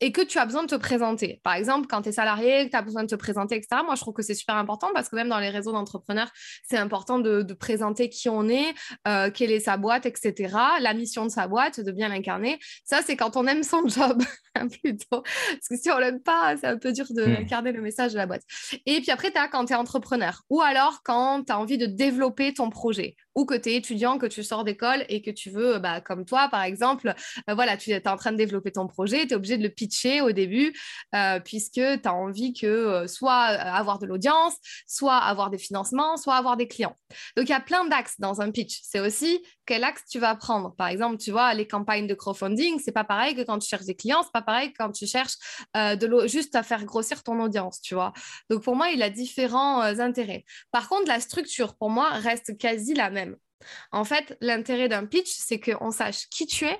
[0.00, 1.40] et que tu as besoin de te présenter.
[1.42, 3.82] Par exemple, quand tu es salarié, que tu as besoin de te présenter, etc.
[3.84, 6.30] Moi, je trouve que c'est super important parce que même dans les réseaux d'entrepreneurs,
[6.68, 8.74] c'est important de, présenter qui on est,
[9.08, 10.54] euh, quelle est sa boîte, etc.
[10.80, 12.58] La mission de sa boîte, de bien l'incarner.
[12.84, 14.22] Ça, c'est quand on aime son job,
[14.66, 15.22] plutôt.
[15.22, 17.72] Parce que si on l'aime pas, c'est un peu dur de mmh.
[17.72, 18.42] le message de la boîte.
[18.86, 21.78] Et puis après, tu as quand tu es entrepreneur ou alors quand tu as envie
[21.78, 25.30] de développer ton projet ou que tu es étudiant, que tu sors d'école et que
[25.30, 27.14] tu veux, bah, comme toi, par exemple,
[27.48, 29.68] euh, voilà, tu es en train de développer ton projet, tu es obligé de le
[29.68, 29.87] pitcher
[30.22, 30.72] au début
[31.14, 34.54] euh, puisque tu as envie que euh, soit avoir de l'audience,
[34.86, 36.94] soit avoir des financements, soit avoir des clients.
[37.36, 38.80] Donc, il y a plein d'axes dans un pitch.
[38.82, 40.74] C'est aussi quel axe tu vas prendre.
[40.76, 43.84] Par exemple, tu vois, les campagnes de crowdfunding, c'est pas pareil que quand tu cherches
[43.84, 45.36] des clients, c'est pas pareil quand tu cherches
[45.74, 48.12] de juste à faire grossir ton audience, tu vois.
[48.50, 50.44] Donc, pour moi, il a différents intérêts.
[50.70, 53.36] Par contre, la structure, pour moi, reste quasi la même.
[53.92, 56.78] En fait, l'intérêt d'un pitch, c'est qu'on sache qui tu es,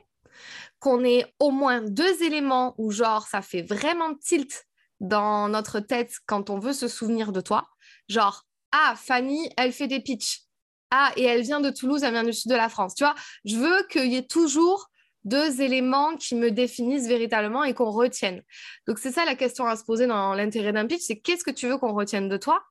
[0.79, 4.67] qu'on ait au moins deux éléments où, genre, ça fait vraiment tilt
[5.01, 7.69] dans notre tête quand on veut se souvenir de toi.
[8.09, 10.43] Genre, ah, Fanny, elle fait des pitchs.
[10.91, 12.95] Ah, et elle vient de Toulouse, elle vient du sud de la France.
[12.95, 14.89] Tu vois, je veux qu'il y ait toujours
[15.25, 18.43] deux éléments qui me définissent véritablement et qu'on retienne.
[18.87, 21.51] Donc, c'est ça la question à se poser dans l'intérêt d'un pitch, c'est qu'est-ce que
[21.51, 22.63] tu veux qu'on retienne de toi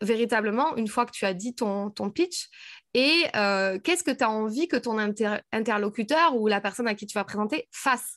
[0.00, 2.48] véritablement une fois que tu as dit ton, ton pitch
[2.94, 4.98] et euh, qu'est-ce que tu as envie que ton
[5.52, 8.16] interlocuteur ou la personne à qui tu vas présenter fasse?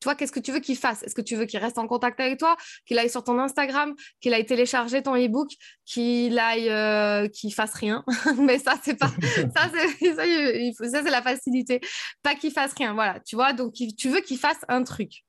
[0.00, 1.02] Tu vois, qu'est-ce que tu veux qu'il fasse?
[1.02, 3.96] Est-ce que tu veux qu'il reste en contact avec toi, qu'il aille sur ton Instagram,
[4.20, 5.50] qu'il aille télécharger ton e-book,
[5.84, 8.04] qu'il aille, euh, qu'il fasse rien?
[8.38, 9.08] Mais ça, c'est pas,
[9.56, 10.14] ça, c'est,
[10.74, 11.80] ça, c'est la facilité.
[12.22, 13.18] Pas qu'il fasse rien, voilà.
[13.20, 15.24] Tu vois, donc tu veux qu'il fasse un truc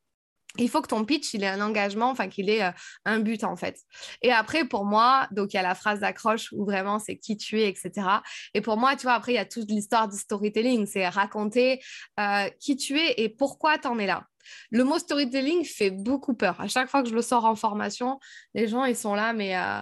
[0.58, 2.72] il faut que ton pitch, il ait un engagement, enfin qu'il ait euh,
[3.06, 3.78] un but en fait.
[4.22, 7.38] Et après, pour moi, donc il y a la phrase d'accroche où vraiment c'est qui
[7.38, 7.92] tu es, etc.
[8.54, 11.82] Et pour moi, tu vois, après, il y a toute l'histoire du storytelling, c'est raconter
[12.20, 14.26] euh, qui tu es et pourquoi tu en es là.
[14.72, 16.60] Le mot storytelling fait beaucoup peur.
[16.60, 18.20] À chaque fois que je le sors en formation,
[18.56, 19.56] les gens, ils sont là, mais...
[19.56, 19.82] Euh,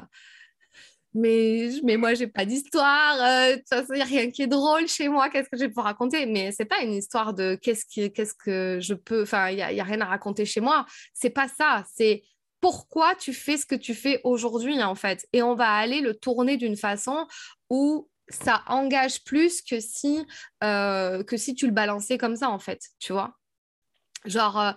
[1.17, 3.19] mais, mais moi, j'ai pas d'histoire.
[3.19, 3.57] Euh,
[3.89, 5.29] il n'y a rien qui est drôle chez moi.
[5.29, 6.27] Qu'est-ce que je vais pouvoir raconter?
[6.27, 9.23] Mais c'est pas une histoire de qu'est-ce, qu'est-ce que je peux.
[9.23, 10.85] Enfin, il n'y a, rien à raconter chez moi.
[11.15, 11.83] C'est pas ça.
[11.91, 12.21] C'est
[12.61, 15.27] pourquoi tu fais ce que tu fais aujourd'hui, en fait.
[15.33, 17.25] Et on va aller le tourner d'une façon
[17.71, 20.23] où ça engage plus que si,
[20.63, 22.81] euh, tu le balançais comme ça, en fait.
[22.99, 23.35] Tu vois?
[24.25, 24.71] Genre, euh,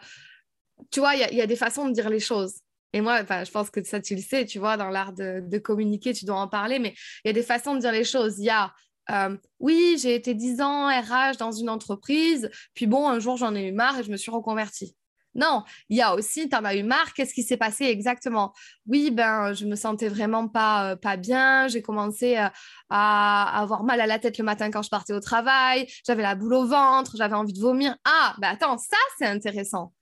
[0.90, 2.60] tu vois, il y, y, a des façons de dire les choses.
[2.92, 6.12] Et moi, je pense que ça, tu le sais, tu vois, dans l'art de, communiquer,
[6.12, 8.38] tu dois en parler, mais il y a des façons de dire les choses.
[8.38, 8.72] Il y a,
[9.10, 13.54] euh, oui, j'ai été 10 ans RH dans une entreprise, puis bon, un jour, j'en
[13.54, 14.96] ai eu marre et je me suis reconvertie.
[15.34, 18.52] Non, il y a aussi, tu en as eu marre, qu'est-ce qui s'est passé exactement?
[18.86, 22.48] Oui, ben, je me sentais vraiment pas, euh, pas bien, j'ai commencé euh,
[22.88, 26.34] à avoir mal à la tête le matin quand je partais au travail, j'avais la
[26.34, 27.96] boule au ventre, j'avais envie de vomir.
[28.04, 29.92] Ah, ben attends, ça, c'est intéressant.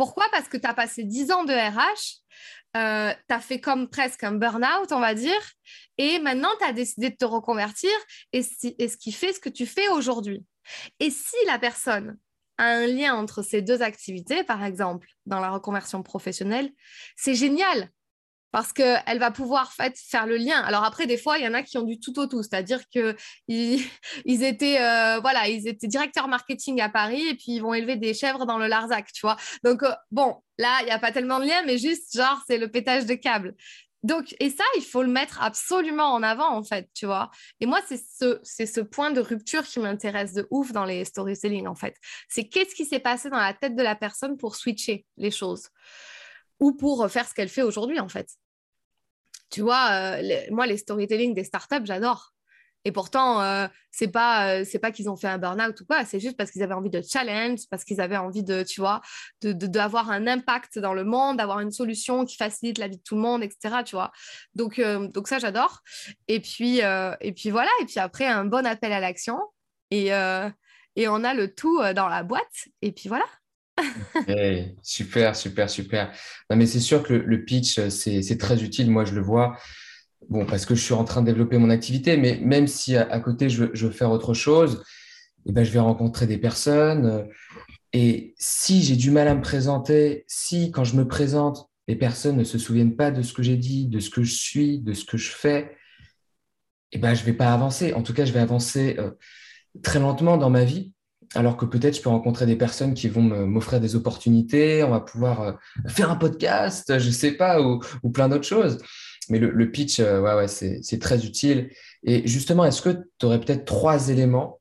[0.00, 0.24] Pourquoi?
[0.32, 2.22] Parce que tu as passé 10 ans de RH,
[2.74, 5.42] euh, tu as fait comme presque un burn-out, on va dire,
[5.98, 7.90] et maintenant tu as décidé de te reconvertir,
[8.32, 8.40] et,
[8.78, 10.42] et ce qui fait ce que tu fais aujourd'hui.
[11.00, 12.16] Et si la personne
[12.56, 16.70] a un lien entre ces deux activités, par exemple, dans la reconversion professionnelle,
[17.14, 17.90] c'est génial
[18.52, 20.60] parce qu'elle va pouvoir faire le lien.
[20.60, 22.80] Alors après, des fois, il y en a qui ont du tout au tout, c'est-à-dire
[22.88, 23.14] qu'ils
[24.24, 28.14] ils étaient, euh, voilà, étaient directeurs marketing à Paris et puis ils vont élever des
[28.14, 29.36] chèvres dans le Larzac, tu vois.
[29.64, 32.58] Donc, euh, bon, là, il n'y a pas tellement de lien, mais juste, genre, c'est
[32.58, 33.54] le pétage de câble.
[34.02, 37.30] Donc, et ça, il faut le mettre absolument en avant, en fait, tu vois.
[37.60, 41.04] Et moi, c'est ce, c'est ce point de rupture qui m'intéresse de ouf dans les
[41.04, 41.94] storytelling, en fait.
[42.28, 45.68] C'est qu'est-ce qui s'est passé dans la tête de la personne pour switcher les choses
[46.60, 48.28] ou pour faire ce qu'elle fait aujourd'hui, en fait.
[49.50, 52.32] Tu vois, euh, moi, les storytelling des startups, j'adore.
[52.86, 56.18] Et pourtant, euh, c'est pas, euh, pas qu'ils ont fait un burn-out ou quoi, c'est
[56.18, 59.02] juste parce qu'ils avaient envie de challenge, parce qu'ils avaient envie de, tu vois,
[59.42, 63.02] d'avoir de, un impact dans le monde, d'avoir une solution qui facilite la vie de
[63.02, 63.82] tout le monde, etc.
[63.84, 64.12] Tu vois.
[64.54, 65.80] Donc, donc ça, j'adore.
[66.26, 67.70] Et puis, et puis voilà.
[67.82, 69.38] Et puis après, un bon appel à l'action.
[69.90, 72.68] Et, et on a le tout dans la boîte.
[72.80, 73.26] Et puis voilà
[74.82, 76.12] super, super, super.
[76.50, 78.90] Non, mais c'est sûr que le, pitch, c'est très utile.
[78.90, 79.56] Moi, je le vois.
[80.28, 83.20] Bon, parce que je suis en train de développer mon activité, mais même si à,
[83.20, 84.84] côté, je veux, faire autre chose,
[85.46, 87.26] eh ben, je vais rencontrer des personnes.
[87.92, 92.36] Et si j'ai du mal à me présenter, si quand je me présente, les personnes
[92.36, 94.92] ne se souviennent pas de ce que j'ai dit, de ce que je suis, de
[94.92, 95.76] ce que je fais,
[96.92, 97.94] eh ben, je ne vais pas avancer.
[97.94, 99.10] En tout cas, je vais avancer euh,
[99.82, 100.92] très lentement dans ma vie
[101.34, 105.00] alors que peut-être je peux rencontrer des personnes qui vont m'offrir des opportunités, on va
[105.00, 105.52] pouvoir euh,
[105.88, 107.80] faire un podcast, je ne sais pas, ou,
[108.12, 108.78] plein d'autres choses.
[109.28, 111.70] Mais le, pitch, euh, ouais, ouais, c'est très utile.
[112.02, 114.60] Et justement, est-ce que tu aurais peut-être trois éléments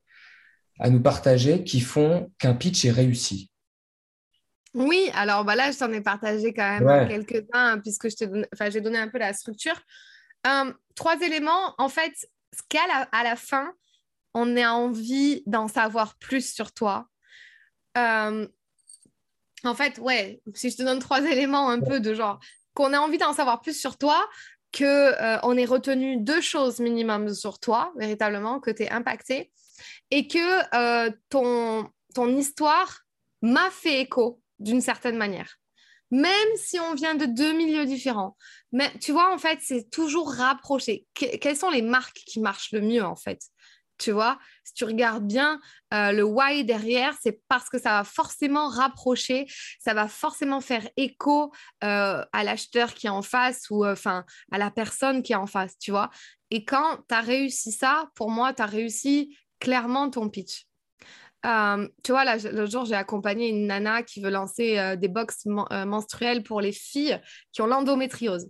[0.79, 3.49] à nous partager qui font qu'un pitch est réussi?
[4.75, 9.08] Oui, alors bah là, je t'en ai partagé quand même quelques-uns, puisque j'ai donné un
[9.08, 9.82] peu la structure.
[10.45, 12.13] Euh, trois éléments, en fait,
[12.55, 13.73] ce qu'à à la fin,
[14.34, 17.08] on a envie d'en savoir plus sur toi.
[17.98, 18.48] Euh,
[19.63, 22.39] en fait, ouais, si je te donne trois éléments un peu de genre,
[22.74, 24.28] qu'on a envie d'en savoir plus sur toi,
[24.72, 29.52] que euh, ait retenu deux choses minimum sur toi, véritablement, que tu es impacté,
[30.12, 33.02] et que euh, ton, ton histoire
[33.42, 35.56] m'a fait écho d'une certaine manière.
[36.12, 38.36] Même si on vient de deux milieux différents.
[38.72, 41.06] Mais tu vois, en fait, c'est toujours rapproché.
[41.13, 43.42] quelles sont les marques qui marchent le mieux, en fait?
[43.99, 45.59] Tu vois, si tu regardes bien
[45.93, 49.45] euh, le why derrière, c'est parce que ça va forcément rapprocher,
[49.79, 51.51] ça va forcément faire écho
[51.83, 55.38] euh, à l'acheteur qui est en face ou euh, enfin à la personne qui est
[55.38, 56.09] en face, tu vois.
[56.49, 60.65] Et quand tu as réussi ça, pour moi, tu as réussi clairement ton pitch.
[61.43, 66.62] tu vois, le jour, j'ai accompagné une nana qui veut lancer des box menstruelles pour
[66.62, 67.19] les filles
[67.51, 68.49] qui ont l'endométriose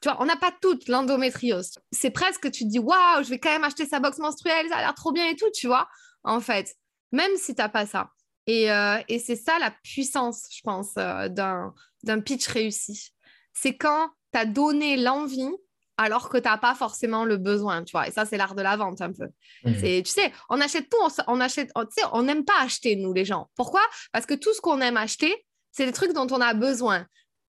[0.00, 1.72] tu vois, on n'a pas toute l'endométriose.
[1.90, 4.76] C'est presque, tu te dis, waouh, je vais quand même acheter sa box menstruelle, ça
[4.76, 5.88] a l'air trop bien et tout, tu vois,
[6.22, 6.74] en fait,
[7.12, 8.10] même si tu n'as pas ça.
[8.46, 13.12] Et, euh, et c'est ça la puissance, je pense, euh, d'un pitch réussi.
[13.52, 15.50] C'est quand tu as donné l'envie
[15.98, 18.06] alors que tu n'as pas forcément le besoin, tu vois.
[18.06, 19.26] Et ça, c'est l'art de la vente un peu.
[19.64, 19.72] Mmh.
[19.80, 23.12] C'est, tu sais, on achète tout, on, achète, tu sais, on n'aime pas acheter, nous,
[23.12, 23.50] les gens.
[23.56, 23.82] Pourquoi?
[24.12, 25.34] Parce que tout ce qu'on aime acheter,
[25.72, 27.04] c'est les trucs dont on a besoin.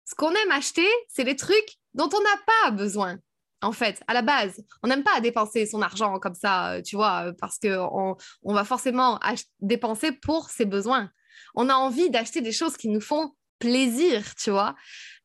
[0.05, 3.17] Ce qu'on aime acheter, c'est les trucs dont on n'a pas besoin.
[3.61, 6.95] En fait, à la base, on n'aime pas dépenser son argent comme ça, euh, tu
[6.95, 9.19] vois, euh, parce qu'on on va forcément
[9.59, 11.09] dépenser pour ses besoins.
[11.55, 14.75] On a envie d'acheter des choses qui nous font plaisir, tu vois.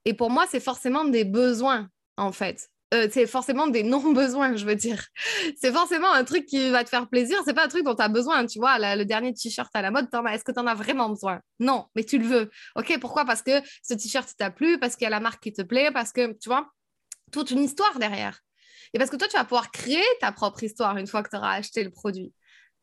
[0.04, 2.70] Et pour moi, c'est forcément des besoins, en fait.
[2.92, 5.05] Euh, c'est forcément des non-besoins, je veux dire.
[5.57, 7.38] C'est forcément un truc qui va te faire plaisir.
[7.44, 8.79] C'est pas un truc dont tu as besoin, tu vois.
[8.96, 11.40] le dernier t-shirt à la mode, est-ce que tu en as vraiment besoin?
[11.61, 12.50] Non, mais tu le veux.
[12.74, 13.24] Ok, pourquoi?
[13.24, 15.90] Parce que ce t-shirt t'a plu, parce qu'il y a la marque qui te plaît,
[15.92, 16.68] parce que, tu vois,
[17.31, 18.40] toute une histoire derrière.
[18.92, 21.37] Et parce que toi, tu vas pouvoir créer ta propre histoire une fois que tu
[21.37, 22.33] auras acheté le produit.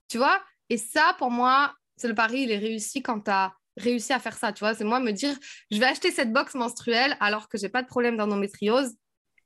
[0.08, 0.41] Tu vois?
[0.70, 4.20] Et ça, pour moi, c'est le pari, il est réussi quand tu as réussi à
[4.20, 4.54] faire ça.
[4.54, 5.36] Tu vois, c'est moi me dire,
[5.70, 8.93] je vais acheter cette box menstruelle alors que j'ai pas de problème d'endométriose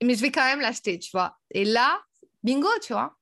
[0.04, 1.38] mais je vais quand même l'acheter, tu vois.
[1.52, 2.02] Et là,
[2.44, 3.16] bingo, tu vois.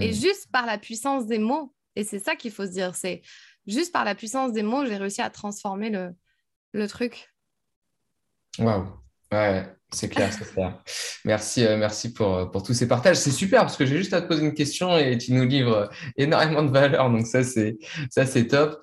[0.00, 0.14] Et hmm.
[0.14, 3.22] juste par la puissance des mots, et c'est ça qu'il faut se dire, c'est
[3.66, 6.14] juste par la puissance des mots, j'ai réussi à transformer le,
[6.72, 7.32] le truc.
[8.58, 8.86] Waouh,
[9.32, 10.82] ouais, c'est clair, c'est clair.
[11.24, 13.16] Merci, euh, merci pour, euh, pour tous ces partages.
[13.16, 15.90] C'est super parce que j'ai juste à te poser une question et tu nous livres
[16.16, 17.10] énormément de valeur.
[17.10, 17.78] Donc ça, c'est
[18.10, 18.82] ça, c'est top.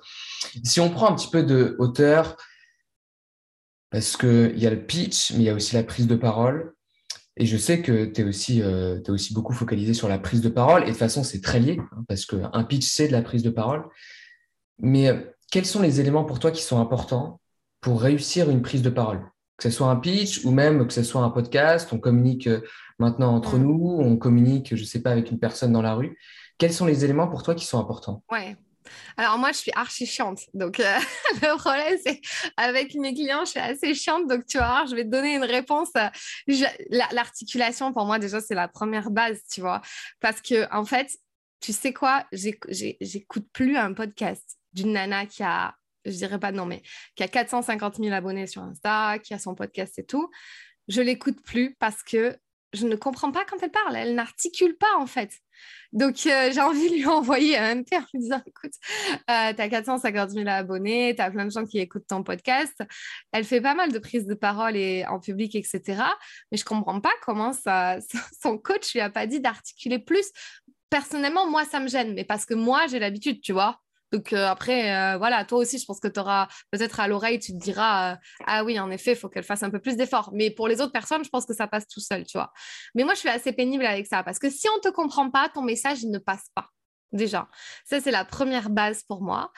[0.64, 2.36] Si on prend un petit peu de hauteur,
[3.90, 6.74] parce qu'il y a le pitch, mais il y a aussi la prise de parole?
[7.36, 10.48] Et je sais que tu es, aussi, euh, aussi beaucoup focalisé sur la prise de
[10.48, 10.82] parole.
[10.82, 13.42] Et de toute façon, c'est très lié, hein, parce qu'un pitch, c'est de la prise
[13.42, 13.84] de parole.
[14.78, 15.20] Mais euh,
[15.50, 17.40] quels sont les éléments pour toi qui sont importants
[17.80, 19.20] pour réussir une prise de parole?
[19.56, 22.60] Que ce soit un pitch ou même que ce soit un podcast, on communique euh,
[22.98, 26.16] maintenant entre nous, on communique, je ne sais pas, avec une personne dans la rue.
[26.58, 28.22] Quels sont les éléments pour toi qui sont importants?
[28.30, 28.56] Ouais,
[29.16, 30.40] alors moi, je suis archi chiante.
[30.54, 30.98] Donc euh,
[31.42, 32.20] le problème, c'est
[32.56, 34.28] avec mes clients, je suis assez chiante.
[34.28, 35.90] Donc tu vois, je vais te donner une réponse.
[36.90, 39.80] L'articulation, pour moi, déjà, c'est la première base, tu vois.
[40.20, 41.10] Parce que en fait,
[41.60, 46.66] tu sais quoi, j'écoute plus un podcast d'une nana qui a, je dirais pas non,
[46.66, 46.82] mais
[47.16, 50.30] qui a 450 000 abonnés sur Insta, qui a son podcast et tout.
[50.88, 52.36] Je l'écoute plus parce que
[52.74, 53.96] je ne comprends pas quand elle parle.
[53.96, 55.30] Elle n'articule pas, en fait.
[55.92, 58.72] Donc, euh, j'ai envie de lui envoyer un MP en lui disant Écoute,
[59.30, 62.82] euh, tu as 450 000 abonnés, tu as plein de gens qui écoutent ton podcast.
[63.32, 66.02] Elle fait pas mal de prises de parole et, en public, etc.
[66.50, 67.98] Mais je comprends pas comment ça,
[68.42, 70.26] son coach lui a pas dit d'articuler plus.
[70.90, 73.80] Personnellement, moi, ça me gêne, mais parce que moi, j'ai l'habitude, tu vois.
[74.14, 77.40] Donc euh, après, euh, voilà, toi aussi, je pense que tu auras peut-être à l'oreille,
[77.40, 79.96] tu te diras, euh, ah oui, en effet, il faut qu'elle fasse un peu plus
[79.96, 80.30] d'efforts.
[80.32, 82.52] Mais pour les autres personnes, je pense que ça passe tout seul, tu vois.
[82.94, 85.30] Mais moi, je suis assez pénible avec ça parce que si on ne te comprend
[85.30, 86.68] pas, ton message, il ne passe pas.
[87.10, 87.48] Déjà,
[87.84, 89.52] ça c'est la première base pour moi.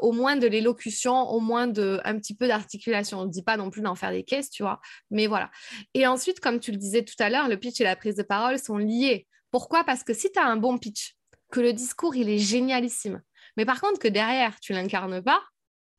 [0.00, 3.20] au moins de l'élocution, au moins de un petit peu d'articulation.
[3.20, 4.80] On ne dit pas non plus d'en faire des caisses, tu vois.
[5.10, 5.50] Mais voilà.
[5.94, 8.22] Et ensuite, comme tu le disais tout à l'heure, le pitch et la prise de
[8.22, 9.26] parole sont liés.
[9.50, 9.84] Pourquoi?
[9.84, 11.16] Parce que si tu as un bon pitch,
[11.52, 13.22] que le discours il est génialissime,
[13.56, 15.42] mais par contre, que derrière, tu l'incarnes pas,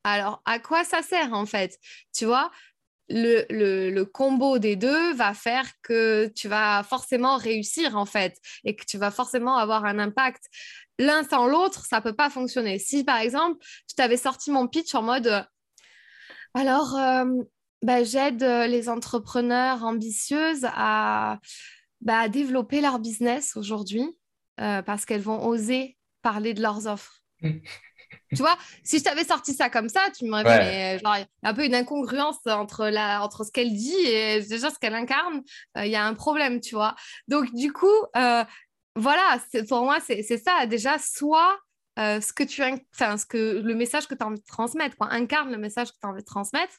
[0.04, 1.78] alors à quoi ça sert en fait?
[2.14, 2.50] Tu vois
[3.08, 8.84] le, combo des deux va faire que tu vas forcément réussir en fait et que
[8.84, 10.44] tu vas forcément avoir un impact.
[10.98, 12.78] L'un sans l'autre, ça peut pas fonctionner.
[12.78, 15.42] Si par exemple, je t'avais sorti mon pitch en mode euh,
[16.54, 17.24] alors euh,
[17.82, 21.38] bah, j'aide les entrepreneurs ambitieuses à
[22.00, 24.06] bah, développer leur business aujourd'hui
[24.60, 27.23] euh, parce qu'elles vont oser parler de leurs offres
[28.34, 31.54] tu vois, si je t'avais sorti ça comme ça, tu m'aurais genre, y a un
[31.54, 35.42] peu une incongruence entre, la, entre ce qu'elle dit et déjà ce qu'elle incarne.
[35.76, 36.94] Euh, il y a un problème, tu vois.
[37.28, 38.44] Donc, du coup, euh,
[38.96, 40.66] voilà, pour moi, c'est ça.
[40.66, 41.58] Déjà, soit
[41.98, 42.62] euh, ce que tu
[42.94, 45.12] enfin, ce que le message que tu as envie de transmettre, quoi.
[45.12, 46.74] incarne le message que tu as envie de transmettre.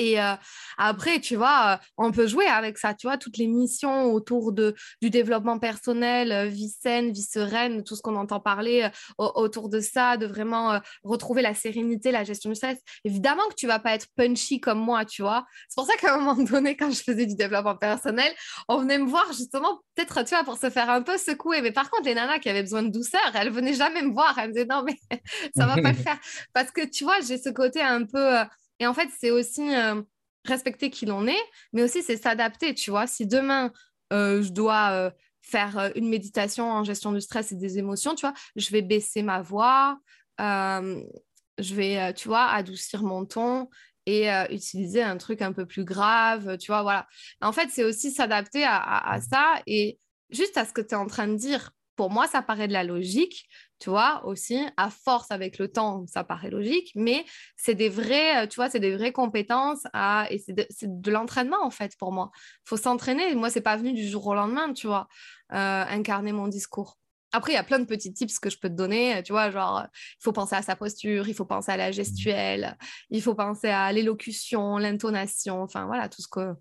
[0.00, 0.32] Et euh,
[0.78, 4.50] après, tu vois, euh, on peut jouer avec ça, tu vois, toutes les missions autour
[4.50, 9.68] de, du développement personnel, euh, vie saine, vie sereine, tout ce qu'on entend parler autour
[9.68, 12.78] de ça, de vraiment retrouver la sérénité, la gestion du stress.
[13.04, 15.44] Évidemment que tu vas pas être punchy comme moi, tu vois.
[15.68, 18.32] C'est pour ça qu'à un moment donné, quand je faisais du développement personnel,
[18.68, 21.60] on venait me voir justement, peut-être, tu vois, pour se faire un peu secouer.
[21.60, 24.38] Mais par contre, les nanas qui avaient besoin de douceur, elles venaient jamais me voir.
[24.38, 24.96] Elles me disaient non, mais
[25.54, 26.18] ça va pas le faire.
[26.54, 28.38] Parce que, tu vois, j'ai ce côté un peu
[28.80, 30.02] et en fait, c'est aussi euh,
[30.46, 33.06] respecter qui l'on est, mais aussi c'est s'adapter, tu vois.
[33.06, 33.70] Si demain,
[34.12, 35.10] euh, je dois euh,
[35.42, 39.22] faire une méditation en gestion du stress et des émotions, tu vois, je vais baisser
[39.22, 39.98] ma voix,
[40.38, 43.68] je vais, tu vois, adoucir mon ton
[44.06, 47.06] et utiliser un truc un peu plus grave, tu vois, voilà.
[47.42, 49.98] En fait, c'est aussi s'adapter à, ça et
[50.30, 52.72] juste à ce que tu es en train de dire pour moi, ça paraît de
[52.72, 53.46] la logique,
[53.80, 54.60] tu vois, aussi.
[54.76, 57.24] À force, avec le temps, ça paraît logique, mais
[57.56, 59.84] c'est des vrais, euh, tu vois, c'est des vraies compétences
[60.30, 62.30] et c'est de, l'entraînement, en fait, pour moi.
[62.66, 63.34] Il faut s'entraîner.
[63.34, 65.08] Moi, c'est pas venu du jour au lendemain, tu vois,
[65.52, 66.98] euh, incarner mon discours.
[67.32, 69.50] Après, il y a plein de petits tips que je peux te donner, tu vois,
[69.50, 72.76] genre, il faut penser à sa posture, il faut penser à la gestuelle,
[73.08, 76.54] il faut penser à l'élocution, l'intonation, enfin voilà, tout ce que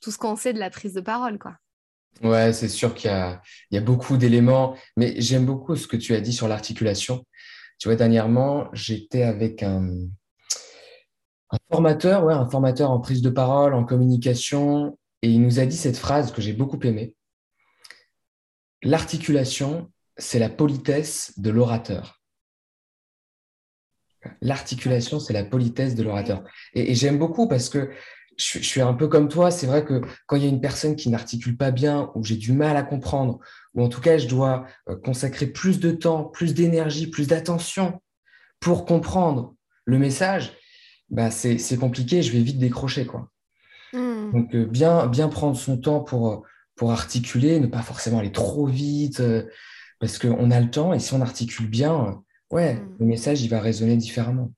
[0.00, 1.56] tout ce qu'on sait de la prise de parole, quoi.
[2.22, 6.20] Ouais, c'est sûr qu'il y a, beaucoup d'éléments, mais j'aime beaucoup ce que tu as
[6.20, 7.24] dit sur l'articulation.
[7.78, 9.86] Tu vois, dernièrement, j'étais avec un,
[11.50, 15.66] un formateur, ouais, un formateur en prise de parole, en communication, et il nous a
[15.66, 17.14] dit cette phrase que j'ai beaucoup aimée.
[18.82, 22.22] L'articulation, c'est la politesse de l'orateur.
[24.40, 26.42] L'articulation, c'est la politesse de l'orateur.
[26.74, 27.90] Et, j'aime beaucoup parce que
[28.36, 29.50] je, suis un peu comme toi.
[29.50, 32.36] C'est vrai que quand il y a une personne qui n'articule pas bien, ou j'ai
[32.36, 33.38] du mal à comprendre,
[33.74, 38.00] ou en tout cas, je dois euh, consacrer plus de temps, plus d'énergie, plus d'attention
[38.60, 40.52] pour comprendre le message,
[41.10, 42.22] bah c'est compliqué.
[42.22, 43.06] Je vais vite décrocher.
[43.06, 43.30] Quoi.
[43.92, 44.32] Hmm.
[44.32, 46.44] Donc, euh, bien, bien prendre son temps pour,
[46.74, 49.20] pour articuler, ne pas forcément aller trop vite.
[49.20, 49.44] Euh,
[49.98, 52.96] parce qu'on a le temps et si on articule bien, ouais, hmm.
[53.00, 54.52] le message, il va résonner différemment.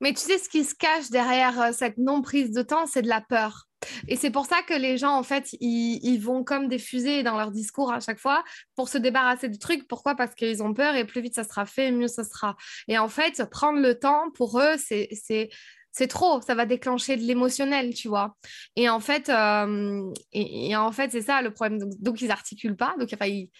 [0.00, 3.08] Mais tu sais, ce qui se cache derrière euh, cette non-prise de temps, c'est de
[3.08, 3.68] la peur.
[4.08, 7.36] Et c'est pour ça que les gens, en fait, ils, vont comme des fusées dans
[7.36, 8.42] leur discours à chaque fois
[8.74, 9.86] pour se débarrasser du truc.
[9.88, 10.16] Pourquoi?
[10.16, 12.56] Parce qu'ils ont peur et plus vite ça sera fait, mieux ça sera.
[12.88, 15.08] Et en fait, prendre le temps, pour eux, c'est
[15.90, 18.36] c'est trop, ça va déclencher de l'émotionnel, tu vois.
[18.76, 21.78] Et en fait, euh, et, en fait, c'est ça le problème.
[21.78, 22.94] Donc, donc ils articulent pas.
[23.00, 23.50] Donc, enfin, ils,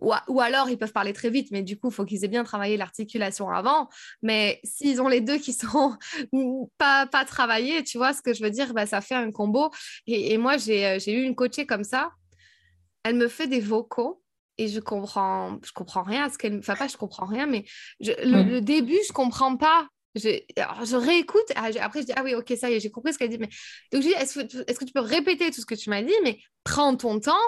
[0.00, 2.44] ou, alors ils peuvent parler très vite, mais du coup, il faut qu'ils aient bien
[2.44, 3.88] travaillé l'articulation avant.
[4.22, 5.96] Mais s'ils ont les deux qui sont
[6.78, 9.70] pas, pas travaillés, tu vois ce que je veux dire, bah, ça fait un combo.
[10.06, 12.10] Et, moi, euh, j'ai eu une coachée comme ça.
[13.02, 14.22] Elle me fait des vocaux
[14.58, 17.64] et je comprends, je comprends rien à ce qu'elle, enfin pas je comprends rien, mais
[18.00, 19.88] le, début je comprends pas.
[20.16, 23.12] Je, je réécoute, ah, après je dis ah oui ok ça y est j'ai compris
[23.14, 23.48] ce qu'elle dit, mais
[23.90, 26.02] donc je dis est-ce que, est que tu peux répéter tout ce que tu m'as
[26.02, 27.38] dit, mais prends ton temps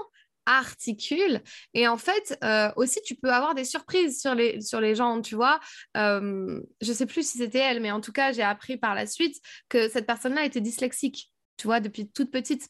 [0.47, 1.41] articule.
[1.75, 5.21] Et en fait, euh, aussi, tu peux avoir des surprises sur les, sur les gens,
[5.23, 5.61] tu vois.
[5.97, 9.07] Euh, je sais plus si c'était elle, mais en tout cas, j'ai appris par la
[9.07, 9.37] suite
[9.69, 12.69] que cette personne-là était dyslexique, tu vois, depuis toute petite.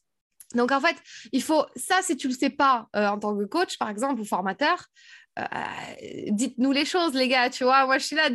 [0.55, 0.97] Donc, en fait,
[1.33, 4.21] il faut, ça, si tu le sais pas euh, en tant que coach, par exemple,
[4.21, 4.87] ou formateur,
[5.39, 5.45] euh,
[6.29, 7.87] dites-nous les choses, les gars, tu vois.
[7.87, 8.29] Moi, je suis là.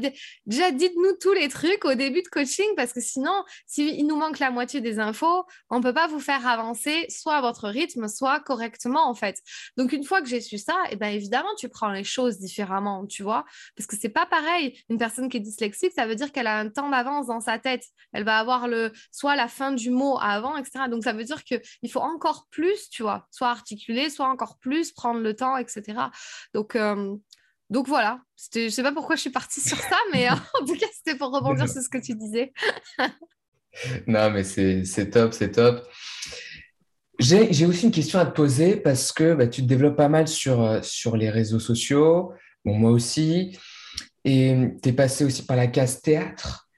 [0.46, 4.40] Déjà, dites-nous tous les trucs au début de coaching parce que sinon, s'il nous manque
[4.40, 8.08] la moitié des infos, on ne peut pas vous faire avancer soit à votre rythme,
[8.08, 9.38] soit correctement, en fait.
[9.78, 13.06] Donc, une fois que j'ai su ça, eh ben, évidemment, tu prends les choses différemment,
[13.06, 13.46] tu vois.
[13.76, 14.82] Parce que c'est pas pareil.
[14.90, 17.60] Une personne qui est dyslexique, ça veut dire qu'elle a un temps d'avance dans sa
[17.60, 17.84] tête.
[18.14, 20.86] Elle va avoir le, soit la fin du mot avant, etc.
[20.90, 24.92] Donc, ça veut dire qu'il faut encore plus, tu vois, soit articuler, soit encore plus
[24.92, 25.84] prendre le temps, etc.
[26.56, 26.87] Donc, euh,
[27.69, 28.21] donc voilà,
[28.54, 31.32] je sais pas pourquoi je suis partie sur ça, mais en tout cas, c'était pour
[31.34, 32.54] rebondir sur ce que tu disais.
[34.08, 35.86] non, mais c'est top, c'est top.
[37.19, 40.28] J'ai aussi une question à te poser parce que bah, tu te développes pas mal
[40.28, 42.32] sur, euh, sur les réseaux sociaux,
[42.63, 43.58] bon, moi aussi,
[44.23, 46.69] et tu es passé aussi par la case théâtre,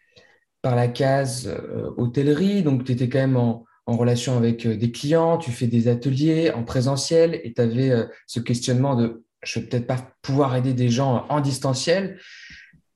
[0.62, 4.92] par la case euh, hôtellerie, donc tu étais quand même en, en relation avec des
[4.92, 9.66] clients, tu fais des ateliers en présentiel et tu avais ce questionnement de je vais
[9.66, 12.20] peut-être pas pouvoir aider des gens en distanciel.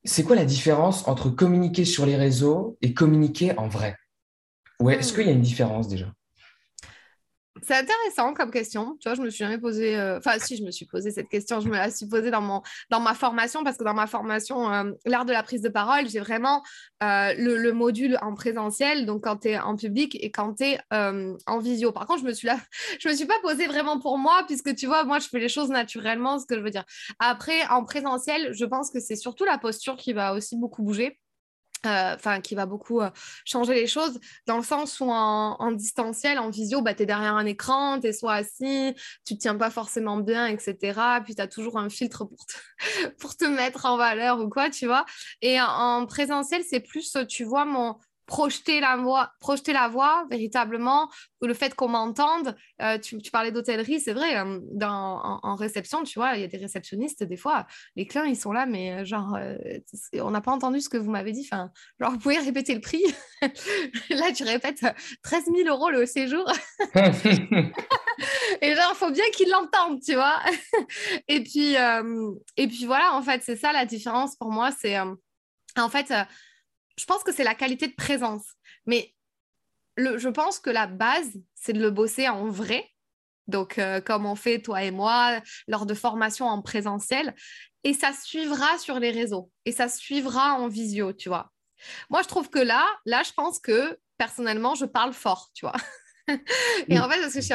[0.04, 3.96] C'est quoi la différence entre communiquer sur les réseaux et communiquer en vrai?
[4.80, 5.16] Ouais, est-ce hmm.
[5.16, 6.14] qu'il y a une différence déjà?
[7.64, 8.98] C'est intéressant comme question.
[9.00, 9.96] Tu vois, je me suis jamais posé.
[9.96, 11.60] Euh, enfin, si, je me suis posé cette question.
[11.62, 12.62] Je me la suis posée dans, mon...
[12.90, 16.10] dans ma formation parce que dans ma formation, euh, l'art de la prise de parole,
[16.10, 16.62] j'ai vraiment
[17.04, 20.80] euh, le, module en présentiel, donc quand tu es en public et quand tu es
[20.92, 21.92] en visio.
[21.92, 22.58] Par contre, je me suis là,
[23.00, 25.50] je me suis pas posée vraiment pour moi puisque tu vois, moi, je fais les
[25.50, 26.86] choses naturellement, ce que je veux dire.
[27.20, 31.20] Après, en présentiel, je pense que c'est surtout la posture qui va aussi beaucoup bouger.
[31.86, 33.10] Euh, enfin qui va beaucoup euh,
[33.44, 34.18] changer les choses
[34.48, 38.08] dans le sens où en, distanciel, en visio, bah, tu es derrière un écran, tu
[38.08, 41.20] es soit assis, tu te tiens pas forcément bien, etc.
[41.26, 42.54] Puis tu as toujours un filtre pour te,
[43.20, 45.06] pour te mettre en valeur ou quoi, tu vois.
[45.42, 51.10] Et en présentiel, c'est plus, tu vois, mon, projeter la voix, projeter la voix véritablement,
[51.42, 52.56] le fait qu'on m'entende.
[52.82, 56.48] Euh, tu, parlais d'hôtellerie, c'est vrai, euh, dans, en, réception, tu vois, il y a
[56.48, 59.38] des réceptionnistes, des fois, les clients, ils sont là, mais euh, genre,
[60.14, 61.48] on n'a pas entendu ce que vous m'avez dit.
[61.52, 63.04] Enfin, genre, vous pouvez répéter le prix.
[64.10, 64.86] là, tu répètes
[65.24, 66.50] 13 000 euros le séjour.
[66.96, 70.40] et genre, il faut bien qu'ils l'entendent, tu vois.
[71.28, 71.76] et, puis,
[72.58, 74.72] et puis voilà, en fait, c'est ça la différence pour moi.
[74.72, 76.14] C'est en fait
[76.98, 78.46] je pense que c'est la qualité de présence.
[78.86, 79.14] Mais
[79.98, 82.90] je pense que la base, c'est de le bosser en vrai.
[83.48, 87.36] Donc, euh, comme on fait, toi et moi, lors de formations en présentiel.
[87.84, 89.52] Et ça suivra sur les réseaux.
[89.66, 91.52] Et ça suivra en visio, tu vois.
[92.10, 95.76] Moi, je trouve que là, là, je pense que personnellement, je parle fort, tu vois.
[96.88, 97.54] et en fait, parce que je suis,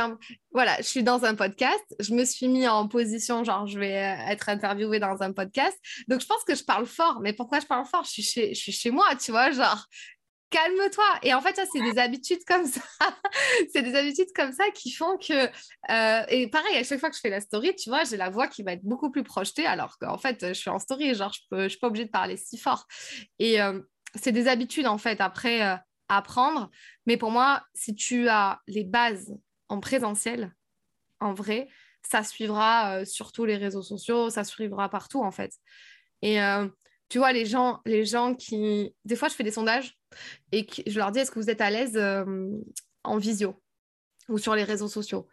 [0.53, 3.97] voilà, je suis dans un podcast, je me suis mis en position, genre, je vais
[3.97, 5.77] euh, être interviewée dans un podcast.
[6.09, 7.21] Donc, je pense que je parle fort.
[7.21, 8.05] Mais pourquoi je parle fort?
[8.05, 9.87] Je suis, chez, je suis chez moi, tu vois, genre,
[10.51, 11.05] calme-toi.
[11.23, 12.81] Et en fait, c'est des habitudes comme ça.
[13.73, 15.47] c'est des habitudes comme ça qui font que.
[15.91, 18.31] Euh, et pareil, à chaque fois que je fais la story, tu vois, j'ai la
[18.31, 21.33] voix qui va être beaucoup plus projetée, alors qu'en fait, je suis en story, genre,
[21.53, 22.87] je ne suis pas obligée de parler si fort.
[23.39, 23.81] Et euh,
[24.15, 25.79] c'est des habitudes, en fait, après,
[26.09, 26.71] à apprendre.
[27.07, 29.35] Mais pour moi, si tu as les bases
[29.69, 30.55] en présentiel,
[31.21, 31.69] en vrai,
[32.03, 35.53] ça suivra sur tous les réseaux sociaux, ça suivra partout, en fait.
[36.23, 36.39] Et
[37.09, 38.95] tu vois, les gens, les gens qui.
[39.05, 39.99] Des fois, je fais des sondages
[40.53, 42.25] et je leur dis est-ce que vous êtes à l'aise euh,
[43.05, 43.63] en visio
[44.29, 45.27] ou sur les réseaux sociaux?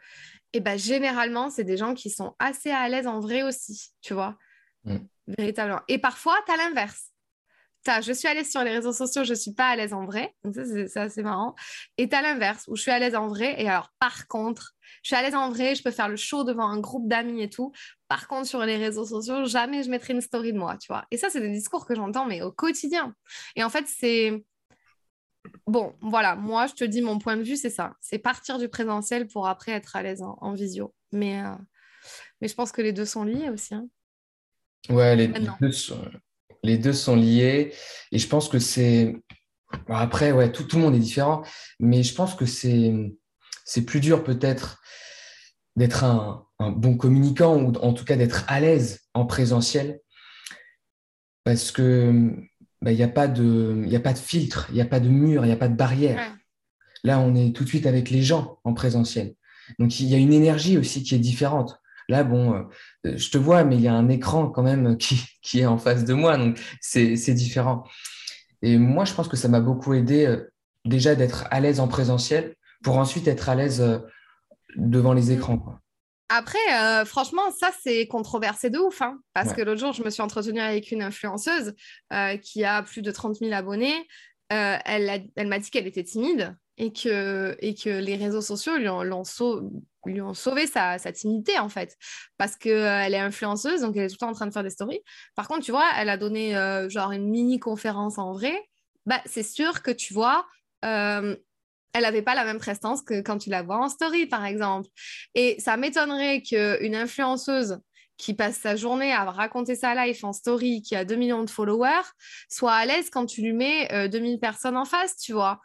[0.53, 4.13] Et bien, généralement, c'est des gens qui sont assez à l'aise en vrai aussi, tu
[4.13, 4.37] vois,
[4.85, 4.97] mm.
[5.37, 5.81] véritablement.
[5.89, 7.11] Et parfois, tu as l'inverse
[8.01, 10.05] je suis à l'aise sur les réseaux sociaux, je ne suis pas à l'aise en
[10.05, 10.33] vrai.
[10.43, 11.55] Donc, ça, c'est assez marrant.
[11.97, 13.61] Et tu as l'inverse, où je suis à l'aise en vrai.
[13.61, 14.73] Et alors, par contre,
[15.03, 17.41] je suis à l'aise en vrai, je peux faire le show devant un groupe d'amis
[17.41, 17.71] et tout.
[18.07, 21.05] Par contre, sur les réseaux sociaux, jamais je mettrai une story de moi, tu vois.
[21.11, 23.15] Et ça, c'est des discours que j'entends, mais au quotidien.
[23.55, 24.43] Et en fait, c'est.
[25.67, 27.93] Bon, voilà, moi, je te dis mon point de vue, c'est ça.
[28.01, 30.93] C'est partir du présentiel pour après être à l'aise en, visio.
[31.11, 31.53] Mais, euh,
[32.41, 33.75] mais je pense que les deux sont liés aussi.
[33.75, 33.87] Hein.
[34.89, 35.99] Ouais, les, deux sont,
[36.65, 37.73] les deux sont liés.
[38.11, 39.15] Et je pense que c'est.
[39.87, 41.43] après, ouais, tout, tout, le monde est différent.
[41.79, 42.93] Mais je pense que c'est,
[43.65, 44.81] c'est plus dur peut-être
[45.75, 49.99] d'être un, bon communicant ou en tout cas d'être à l'aise en présentiel.
[51.43, 52.31] Parce que
[52.81, 55.09] bah, il n'y a, pas de, a pas de filtre, il n'y a pas de
[55.09, 56.35] mur, il n'y a pas de barrière.
[57.03, 59.35] Là, on est tout de suite avec les gens en présentiel.
[59.79, 61.79] Donc, il y a une énergie aussi qui est différente.
[62.07, 62.53] Là, bon,
[63.05, 64.97] euh, je te vois, mais il y a un écran quand même
[65.41, 67.83] qui, est en face de moi, donc c'est différent.
[68.61, 70.51] Et moi, je pense que ça m'a beaucoup aidé euh,
[70.85, 73.99] déjà d'être à l'aise en présentiel pour ensuite être à l'aise euh,
[74.75, 75.63] devant les écrans.
[76.29, 78.99] Après, franchement, ça, c'est controversé de ouf.
[79.03, 81.75] Hein, parce que l'autre jour, je me suis entretenue avec une influenceuse
[82.41, 83.93] qui a plus de 30 000 abonnés.
[84.49, 88.89] elle, elle m'a dit qu'elle était timide et que, et que les réseaux sociaux lui
[88.89, 89.23] ont,
[90.09, 91.97] lui ont sauvé sa, timidité en fait.
[92.37, 94.63] Parce qu'elle euh, est influenceuse donc elle est tout le temps en train de faire
[94.63, 95.01] des stories.
[95.35, 98.55] Par contre tu vois elle a donné euh, genre une mini conférence en vrai.
[99.05, 100.45] Bah c'est sûr que tu vois
[100.83, 101.35] euh,
[101.93, 104.89] elle n'avait pas la même prestance que quand tu la vois en story par exemple.
[105.33, 107.79] Et ça m'étonnerait qu'une influenceuse
[108.17, 111.49] qui passe sa journée à raconter sa life en story, qui a 2 millions de
[111.49, 112.05] followers,
[112.49, 115.59] soit à l'aise quand tu lui mets 2000 personnes en face, tu vois.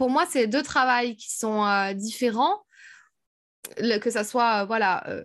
[0.00, 1.92] Pour moi, c'est deux travails qui sont euh,
[3.78, 5.22] différents, que ce soit, euh, voilà, euh,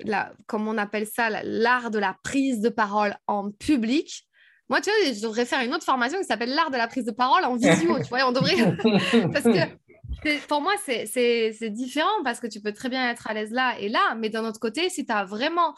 [0.00, 4.26] la, comme on appelle ça, l'art de la prise de parole en public.
[4.68, 7.04] Moi, tu vois, je devrais faire une autre formation qui s'appelle l'art de la prise
[7.04, 8.56] de parole en visio, tu vois, on devrait...
[9.32, 13.50] parce que pour moi, c'est différent parce que tu peux très bien être à l'aise
[13.50, 15.74] là et là, mais d'un autre côté, si tu as vraiment...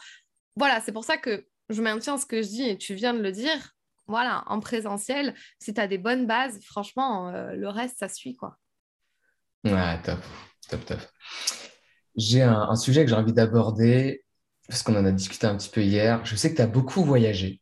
[0.55, 3.21] Voilà, c'est pour ça que je maintiens ce que je dis et tu viens de
[3.21, 3.75] le dire
[4.07, 8.35] voilà, en présentiel, si tu as des bonnes bases, franchement, euh, le reste, ça suit,
[8.35, 8.57] quoi.
[9.65, 10.19] Ouais, top,
[10.69, 10.99] top, top.
[12.17, 14.23] J'ai un, sujet que j'ai envie d'aborder,
[14.67, 16.25] parce qu'on en a discuté un petit peu hier.
[16.25, 17.61] Je sais que tu as beaucoup voyagé.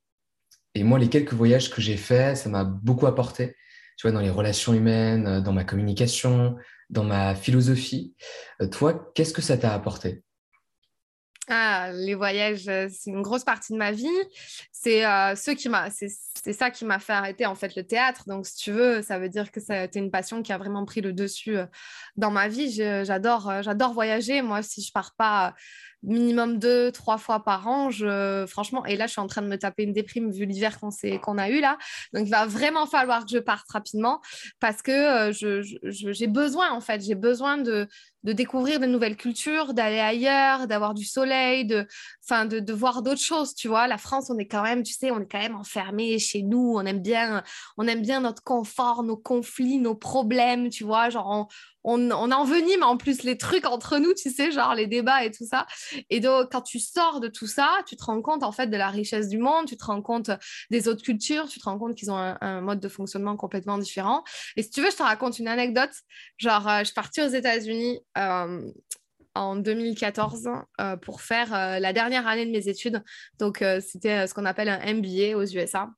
[0.76, 3.56] Et moi, les quelques voyages que j'ai faits, ça m'a beaucoup apporté,
[3.98, 6.56] tu vois, dans les relations humaines, dans ma communication,
[6.90, 8.16] dans ma philosophie.
[8.62, 10.25] Euh, toi, qu'est-ce que ça t'a apporté?
[11.48, 14.08] Ah, les voyages, euh, c'est une grosse partie de ma vie.
[14.72, 18.24] C'est euh, qui m'a, c'est ça qui m'a fait arrêter en fait le théâtre.
[18.28, 21.02] Donc, si tu veux, ça veut dire que été une passion qui a vraiment pris
[21.02, 21.66] le dessus euh,
[22.18, 22.72] dans ma vie.
[22.72, 24.42] J'adore, j'adore voyager.
[24.42, 25.54] Moi, si je pars pas
[26.06, 27.90] minimum deux, trois fois par an.
[28.48, 30.90] Franchement, et là, je suis en train de me taper une déprime vu l'hiver qu'on,
[31.22, 31.78] qu'on a eu là.
[32.14, 34.22] Donc, il va vraiment falloir que je parte rapidement
[34.60, 34.92] parce que
[35.32, 37.88] euh, j'ai besoin, en fait, j'ai besoin de,
[38.24, 41.86] découvrir de nouvelles cultures, d'aller ailleurs, d'avoir du soleil, de,
[42.24, 43.88] enfin, de, de voir d'autres choses, tu vois.
[43.88, 46.74] La France, on est quand même, tu sais, on est quand même enfermé chez nous.
[46.76, 47.44] On aime bien,
[47.78, 51.10] on aime notre confort, nos conflits, nos problèmes, tu vois.
[51.10, 51.48] Genre, on,
[51.86, 55.46] on, envenime en plus les trucs entre nous, tu sais, genre les débats et tout
[55.46, 55.68] ça.
[56.10, 58.78] Et donc, quand tu sors de tout ça, tu te rends compte en fait de
[58.78, 60.32] la richesse du monde, tu te rends compte
[60.72, 64.24] des autres cultures, tu te rends compte qu'ils ont un, mode de fonctionnement complètement différent.
[64.56, 65.92] Et si tu veux, je te raconte une anecdote.
[66.38, 68.00] Genre, euh, je suis partie aux États-Unis.
[68.18, 68.62] Euh,
[69.38, 70.48] en 2014
[70.80, 73.04] euh, pour faire la dernière année de mes études.
[73.38, 75.90] Donc, c'était ce qu'on appelle un MBA aux USA.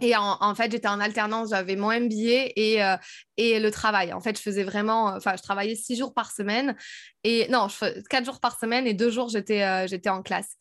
[0.00, 2.96] Et en, fait, j'étais en alternance, j'avais mon MBA et, euh,
[3.36, 4.12] et le travail.
[4.12, 6.74] En fait, je faisais vraiment, euh, enfin, je travaillais six jours par semaine
[7.22, 10.56] et non, je, quatre jours par semaine et deux jours, j'étais euh, en classe.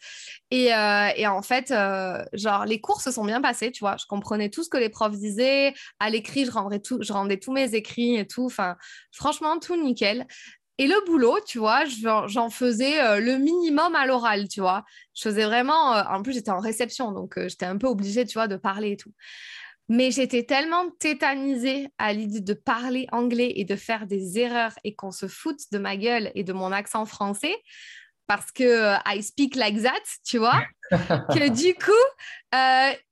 [0.51, 1.73] Et, en fait,
[2.34, 3.97] genre, les cours se sont bien passés, tu vois.
[3.97, 5.73] Je comprenais tout ce que les profs disaient.
[5.99, 8.45] À l'écrit, je rendais, je rendais tous mes écrits et tout.
[8.45, 8.77] Enfin,
[9.11, 10.27] franchement, tout nickel.
[10.80, 14.84] Et le boulot, tu vois, j'en faisais euh, le minimum à l'oral, tu vois.
[15.13, 18.26] Je faisais vraiment, euh, en plus j'étais en réception, donc euh, j'étais un peu obligée,
[18.26, 19.13] tu vois, de parler et tout.
[19.88, 24.95] Mais j'étais tellement tétanisée à l'idée de parler anglais et de faire des erreurs et
[24.95, 27.55] qu'on se foute de ma gueule et de mon accent français,
[28.26, 29.91] parce que I speak like that,
[30.26, 31.91] tu vois, que du coup,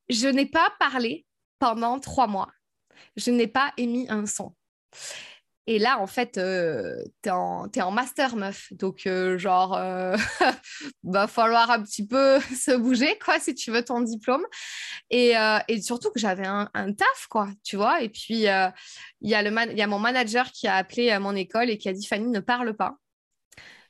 [0.10, 1.26] je n'ai pas parlé
[1.60, 2.50] pendant trois mois.
[3.18, 4.56] Je n'ai pas émis un son.
[5.68, 8.74] Et là, en fait, euh, tu es, en master, meuf.
[8.74, 10.18] Donc, euh, genre, euh,
[11.04, 14.44] va falloir un petit peu se bouger, quoi, si tu veux ton diplôme.
[15.12, 15.34] Et,
[15.82, 18.02] surtout que j'avais un, taf, quoi, tu vois.
[18.02, 18.74] Et puis, il y, a
[19.22, 22.28] y a mon manager qui a appelé à mon école et qui a dit Fanny,
[22.28, 22.98] ne parle pas.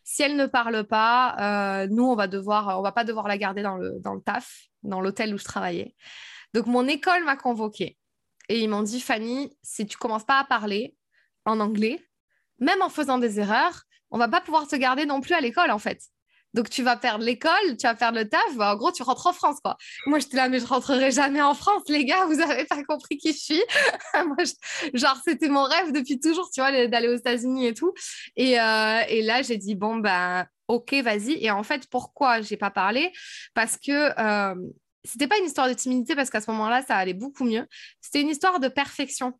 [0.03, 3.61] Si elle ne parle pas, nous, on va devoir, on va pas devoir la garder
[3.61, 5.95] dans le, dans le taf, dans l'hôtel où je travaillais.
[6.53, 7.97] Donc, mon école m'a convoquée.
[8.49, 10.97] Et ils m'ont dit, Fanny, si tu commences pas à parler,
[11.45, 11.99] en anglais,
[12.59, 15.71] même en faisant des erreurs, on va pas pouvoir te garder non plus à l'école
[15.71, 16.01] en fait.
[16.53, 19.25] Donc tu vas perdre l'école, tu vas perdre le taf, bah, en gros tu rentres
[19.25, 19.77] en France quoi.
[20.05, 23.17] Moi j'étais là mais je rentrerai jamais en France les gars, vous avez pas compris
[23.17, 23.63] qui je suis.
[24.93, 27.93] genre c'était mon rêve depuis toujours tu vois d'aller aux États-Unis et tout.
[28.35, 31.43] Et, euh, et là j'ai dit bon ben ok vas-y.
[31.43, 33.13] Et en fait pourquoi j'ai pas parlé?
[33.53, 34.55] Parce que euh,
[35.03, 37.67] c'était pas une histoire de timidité parce qu'à ce moment-là, ça allait beaucoup mieux.
[38.01, 39.33] C'était une histoire de perfection.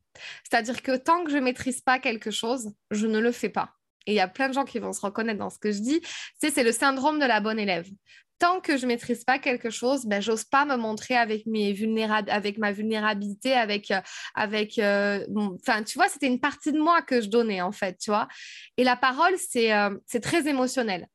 [0.49, 3.73] C'est-à-dire que tant que je maîtrise pas quelque chose, je ne le fais pas.
[4.07, 5.79] Et il y a plein de gens qui vont se reconnaître dans ce que je
[5.79, 6.01] dis.
[6.39, 7.87] C'est le syndrome de la bonne élève.
[8.39, 11.75] Tant que je maîtrise pas quelque chose, ben j'ose pas me montrer avec mes
[12.27, 14.01] avec ma vulnérabilité, avec euh,
[14.33, 14.79] avec.
[14.79, 15.23] Euh,
[15.85, 18.27] tu vois, c'était une partie de moi que je donnais en fait, tu vois.
[18.77, 21.07] Et la parole, c'est euh, c'est très émotionnel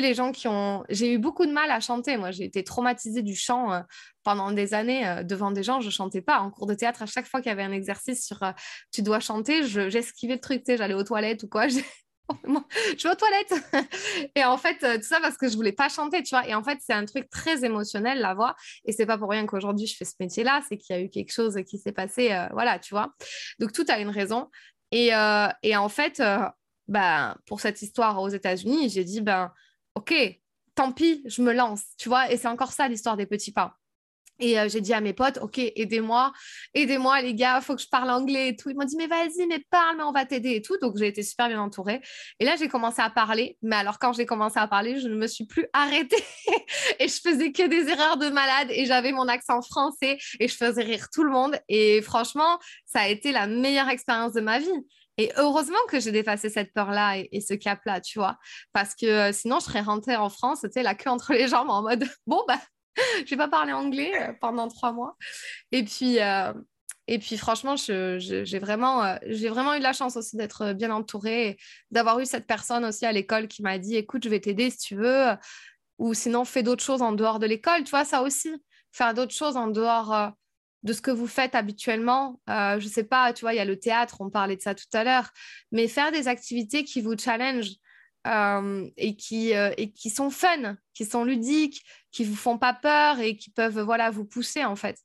[0.00, 0.84] les gens qui ont.
[0.88, 2.16] J'ai eu beaucoup de mal à chanter.
[2.16, 3.80] Moi, j'ai été traumatisée du chant euh,
[4.22, 5.80] pendant des années euh, devant des gens.
[5.80, 6.38] Je chantais pas.
[6.38, 8.52] En cours de théâtre, à chaque fois qu'il y avait un exercice sur euh,
[8.92, 10.64] tu dois chanter, j'esquivais le truc.
[10.64, 11.68] Tu sais, j'allais aux toilettes ou quoi.
[11.68, 13.54] je vais aux toilettes.
[14.34, 16.46] et en fait, tout ça parce que je voulais pas chanter, tu vois.
[16.48, 18.54] Et en fait, c'est un truc très émotionnel, la voix.
[18.84, 20.62] Et c'est pas pour rien qu'aujourd'hui, je fais ce métier-là.
[20.68, 22.36] C'est qu'il y a eu quelque chose qui s'est passé.
[22.52, 23.12] voilà, tu vois.
[23.58, 24.48] Donc, tout a une raison.
[24.90, 25.10] Et,
[25.62, 26.22] et en fait,
[26.88, 29.50] ben, pour cette histoire aux États-Unis, j'ai dit, ben,
[29.94, 30.14] ok,
[30.74, 32.30] tant pis, je me lance, tu vois.
[32.30, 33.78] Et c'est encore ça l'histoire des petits pas.
[34.40, 36.32] Et euh, j'ai dit à mes potes, ok, aidez-moi,
[36.74, 38.68] aidez-moi les gars, faut que je parle anglais et tout.
[38.68, 40.76] Ils m'ont dit, mais vas-y, mais parle, mais on va t'aider et tout.
[40.78, 42.00] Donc j'ai été super bien entourée.
[42.40, 43.56] Et là, j'ai commencé à parler.
[43.62, 46.24] Mais alors, quand j'ai commencé à parler, je ne me suis plus arrêtée.
[46.98, 50.56] et je faisais que des erreurs de malade et j'avais mon accent français et je
[50.56, 51.56] faisais rire tout le monde.
[51.68, 54.84] Et franchement, ça a été la meilleure expérience de ma vie.
[55.16, 58.38] Et heureusement que j'ai dépassé cette peur-là et, ce cap-là, tu vois.
[58.72, 61.48] Parce que euh, sinon, je serais rentrée en France, tu sais, la queue entre les
[61.48, 62.60] jambes en mode bon, bah,
[63.24, 65.16] je vais pas parler anglais euh, pendant trois mois.
[65.70, 66.52] Et puis, euh,
[67.06, 71.58] et puis franchement, j'ai vraiment, j'ai vraiment eu la chance aussi d'être bien entourée,
[71.90, 74.78] d'avoir eu cette personne aussi à l'école qui m'a dit écoute, je vais t'aider si
[74.78, 75.26] tu veux.
[75.98, 78.50] Ou sinon, fais d'autres choses en dehors de l'école, tu vois, ça aussi.
[78.90, 80.32] Faire d'autres choses en dehors
[80.84, 82.40] de ce que vous faites habituellement.
[82.48, 84.62] Euh, je ne sais pas, tu vois, il y a le théâtre, on parlait de
[84.62, 85.30] ça tout à l'heure,
[85.72, 87.70] mais faire des activités qui vous challenge
[88.26, 91.82] euh, et, qui, euh, et qui sont fun, qui sont ludiques,
[92.12, 94.98] qui vous font pas peur et qui peuvent voilà, vous pousser en fait.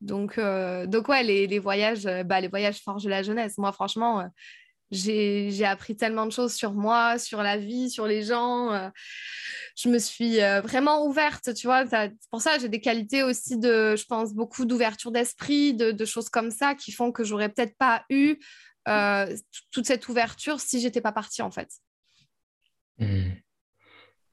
[0.00, 3.56] Donc, donc ouais, les, les voyages, bah, les voyages forgent la jeunesse.
[3.56, 4.28] Moi, franchement,
[4.94, 8.72] j'ai appris tellement de choses sur moi, sur la vie, sur les gens.
[8.72, 8.88] Euh,
[9.76, 11.84] je me suis euh, vraiment ouverte, tu vois.
[12.30, 16.50] Pour ça, j'ai des qualités aussi de, je pense, beaucoup d'ouverture d'esprit, de, choses comme
[16.50, 18.36] ça qui font que j'aurais peut-être pas eu
[18.88, 19.36] euh,
[19.70, 21.70] toute cette ouverture si j'étais pas partie, en fait.
[22.98, 23.30] Mmh.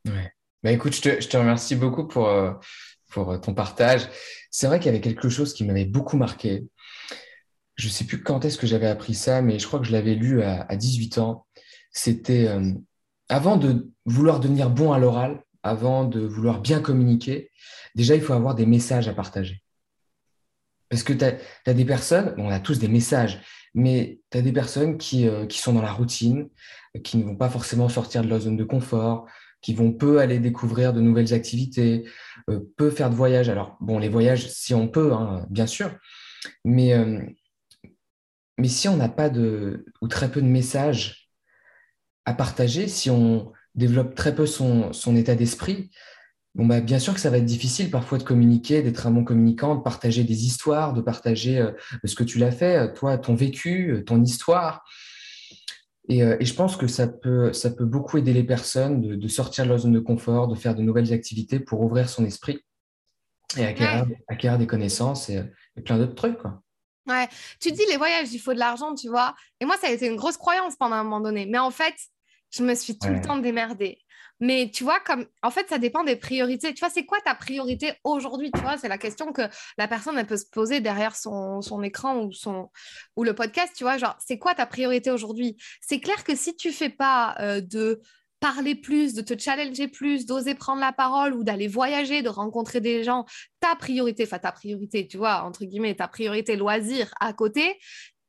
[0.05, 0.33] Ouais.
[0.63, 2.29] Bah, écoute, je te, je te, remercie beaucoup pour,
[3.09, 4.07] pour ton partage.
[4.51, 6.65] C'est vrai qu'il y avait quelque chose qui m'avait beaucoup marqué
[7.81, 9.91] je ne sais plus quand est-ce que j'avais appris ça, mais je crois que je
[9.91, 11.47] l'avais lu à, 18 ans.
[11.91, 12.71] C'était euh,
[13.27, 17.49] avant de vouloir devenir bon à l'oral, avant de vouloir bien communiquer,
[17.95, 19.63] déjà, il faut avoir des messages à partager.
[20.89, 23.41] Parce que tu as, des personnes, on a tous des messages,
[23.73, 26.49] mais tu as des personnes qui, euh, qui, sont dans la routine,
[27.03, 29.25] qui ne vont pas forcément sortir de leur zone de confort,
[29.63, 32.07] qui vont peu aller découvrir de nouvelles activités,
[32.51, 33.49] euh, peu faire de voyages.
[33.49, 35.95] Alors, bon, les voyages, si on peut, hein, bien sûr,
[36.63, 36.93] mais
[38.61, 41.31] mais si on n'a pas de, ou très peu de messages
[42.25, 45.89] à partager, si on développe très peu son, état d'esprit,
[46.53, 49.23] Bon, bah, bien sûr que ça va être difficile parfois de communiquer, d'être un bon
[49.23, 51.71] communicant, de partager des histoires, de partager euh,
[52.03, 54.83] ce que tu l'as fait, euh, toi, ton vécu, euh, ton histoire.
[56.09, 59.27] Et, et, je pense que ça peut, ça peut beaucoup aider les personnes de, de,
[59.29, 62.59] sortir de leur zone de confort, de faire de nouvelles activités pour ouvrir son esprit
[63.55, 64.21] et acquérir, ouais.
[64.27, 65.41] acquérir des connaissances et,
[65.77, 66.37] et plein d'autres trucs.
[66.37, 66.61] Quoi.
[67.07, 67.27] Ouais,
[67.59, 69.35] tu dis les voyages, il faut de l'argent, tu vois.
[69.59, 71.45] Et moi, ça a été une grosse croyance pendant un moment donné.
[71.45, 71.95] Mais en fait,
[72.51, 73.15] je me suis tout ouais.
[73.15, 73.97] le temps démerdée.
[74.41, 76.73] Mais tu vois, comme en fait, ça dépend des priorités.
[76.73, 79.43] Tu vois, c'est quoi ta priorité aujourd'hui Tu vois, c'est la question que
[79.77, 82.69] la personne elle peut se poser derrière son, son écran ou, son,
[83.15, 83.71] ou le podcast.
[83.75, 85.57] Tu vois, genre, c'est quoi ta priorité aujourd'hui?
[85.79, 88.01] C'est clair que si tu fais pas euh, de
[88.41, 92.81] parler plus, de te challenger plus, d'oser prendre la parole ou d'aller voyager, de rencontrer
[92.81, 93.25] des gens,
[93.61, 97.77] ta priorité, enfin ta priorité, tu vois, entre guillemets, ta priorité loisir à côté,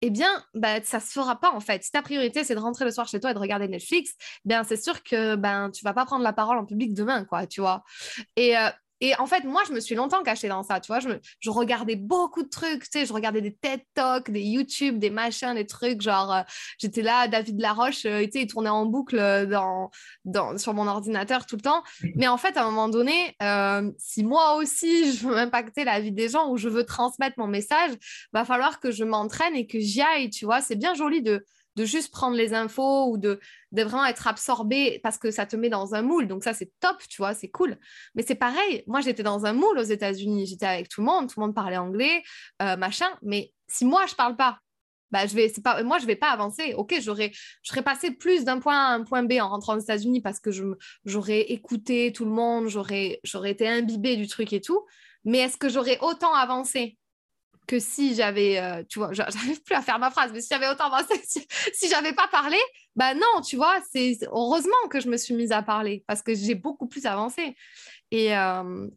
[0.03, 1.83] eh bien, bah, ça ne se fera pas en fait.
[1.83, 4.13] Si ta priorité, c'est de rentrer le soir chez toi et de regarder Netflix,
[4.45, 7.47] bien, c'est sûr que ben, tu vas pas prendre la parole en public demain, quoi,
[7.47, 7.83] tu vois.
[8.37, 8.69] Et, euh,
[9.03, 11.01] et en fait, moi, je me suis longtemps cachée dans ça, tu vois.
[11.01, 14.43] Je, me, je regardais beaucoup de trucs, tu sais, je regardais des TED Talks, des
[14.43, 16.43] YouTube, des machins, des trucs, genre, euh,
[16.79, 19.17] j'étais là, David Laroche, euh, tu sais, il tournait en boucle
[19.49, 19.91] dans,
[20.25, 21.83] dans, sur mon ordinateur tout le temps.
[22.15, 25.99] Mais en fait, à un moment donné, euh, si moi aussi, je veux impacter la
[25.99, 27.91] vie des gens ou je veux transmettre mon message,
[28.33, 30.61] va falloir que je m'entraîne et que j'y aille, tu vois.
[30.61, 31.45] C'est bien joli de
[31.77, 33.41] de juste prendre les infos ou de,
[33.73, 36.29] vraiment être absorbé parce que ça te met dans un moule.
[36.29, 37.79] Donc ça, c'est top, tu vois, c'est cool.
[38.14, 41.29] Mais c'est pareil, moi, j'étais dans un moule aux États-Unis, j'étais avec tout le monde,
[41.29, 42.23] tout le monde parlait anglais,
[42.61, 43.09] euh, machin.
[43.23, 44.59] Mais si moi, je parle pas,
[45.12, 46.75] bah, je vais, pas, moi, je vais pas avancer.
[46.75, 47.33] Ok, j'aurais,
[47.85, 50.51] passé plus d'un point A à un point B en rentrant aux États-Unis parce que
[51.05, 54.87] j'aurais écouté tout le monde, j'aurais, j'aurais été imbibée du truc et tout.
[55.25, 56.97] Mais est-ce que j'aurais autant avancé?
[57.67, 60.69] Que si j'avais, euh, tu vois, j'arrive plus à faire ma phrase, mais si j'avais
[60.69, 61.21] autant avancé,
[61.73, 62.59] si, j'avais pas parlé,
[62.97, 66.35] bah non, tu vois, c'est heureusement que je me suis mise à parler parce que
[66.35, 67.57] j'ai beaucoup plus avancé.
[68.11, 68.89] Et, euh,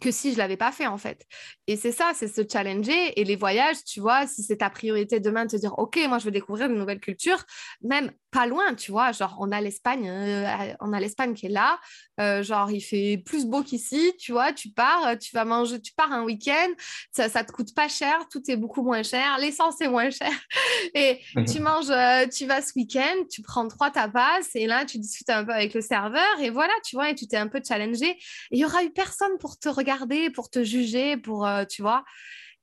[0.00, 1.24] que si je l'avais pas fait en fait.
[1.66, 3.18] Et c'est ça, c'est se challenger.
[3.20, 6.18] Et les voyages, tu vois, si c'est ta priorité demain de te dire, OK, moi
[6.18, 7.44] je veux découvrir une nouvelle culture,
[7.82, 11.50] même pas loin, tu vois, genre on a l'Espagne, euh, on a l'Espagne qui est
[11.50, 11.80] là,
[12.20, 15.80] euh, genre il fait plus beau qu'ici, tu vois, tu pars, euh, tu vas manger,
[15.80, 16.68] tu pars un week-end,
[17.12, 20.30] ça, ça te coûte pas cher, tout est beaucoup moins cher, l'essence est moins cher.
[20.94, 21.20] Et
[21.52, 25.30] tu manges, euh, tu vas ce week-end, tu prends trois tapas et là tu discutes
[25.30, 28.18] un peu avec le serveur et voilà, tu vois, et tu t'es un peu challengé.
[28.50, 32.04] Il y aura eu personne pour te regarder, pour te juger, pour, euh, tu vois.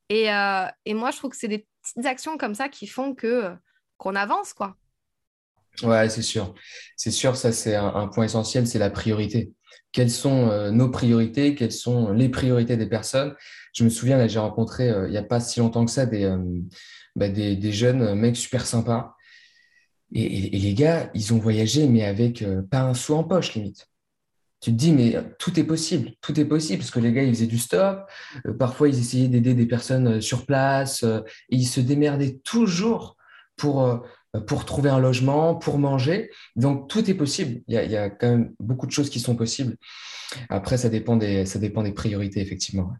[0.09, 3.13] Et, euh, et, moi, je trouve que c'est des petites actions comme ça qui font
[3.13, 3.53] que
[3.97, 4.77] qu'on avance, quoi.
[5.83, 6.55] Ouais, c'est sûr.
[6.95, 9.51] C'est sûr, ça, c'est un, point essentiel, c'est la priorité.
[9.91, 11.55] Quelles sont euh, nos priorités?
[11.55, 13.35] Quelles sont les priorités des personnes?
[13.73, 16.05] Je me souviens, là, j'ai rencontré euh, il n'y a pas si longtemps que ça
[16.05, 16.37] des, euh,
[17.15, 19.15] bah, des, des, jeunes mecs super sympas.
[20.13, 20.27] Et,
[20.59, 23.87] les gars, ils ont voyagé, mais avec pas un sou en poche, limite
[24.59, 27.33] tu te dis, mais tout est possible, tout est possible, parce que les gars, ils
[27.33, 28.09] faisaient du stop,
[28.45, 33.17] euh, parfois ils essayaient d'aider des personnes sur place, euh, ils se démerdaient toujours
[33.55, 33.97] pour, euh,
[34.47, 36.31] pour trouver un logement, pour manger.
[36.55, 37.61] Donc, tout est possible.
[37.67, 39.75] Il y, a, il y, a, quand même beaucoup de choses qui sont possibles.
[40.49, 42.93] Après, ça dépend des, ça dépend des priorités, effectivement.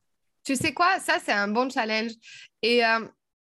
[0.43, 2.12] Tu sais quoi, ça, c'est un bon challenge.
[2.62, 2.99] Et euh,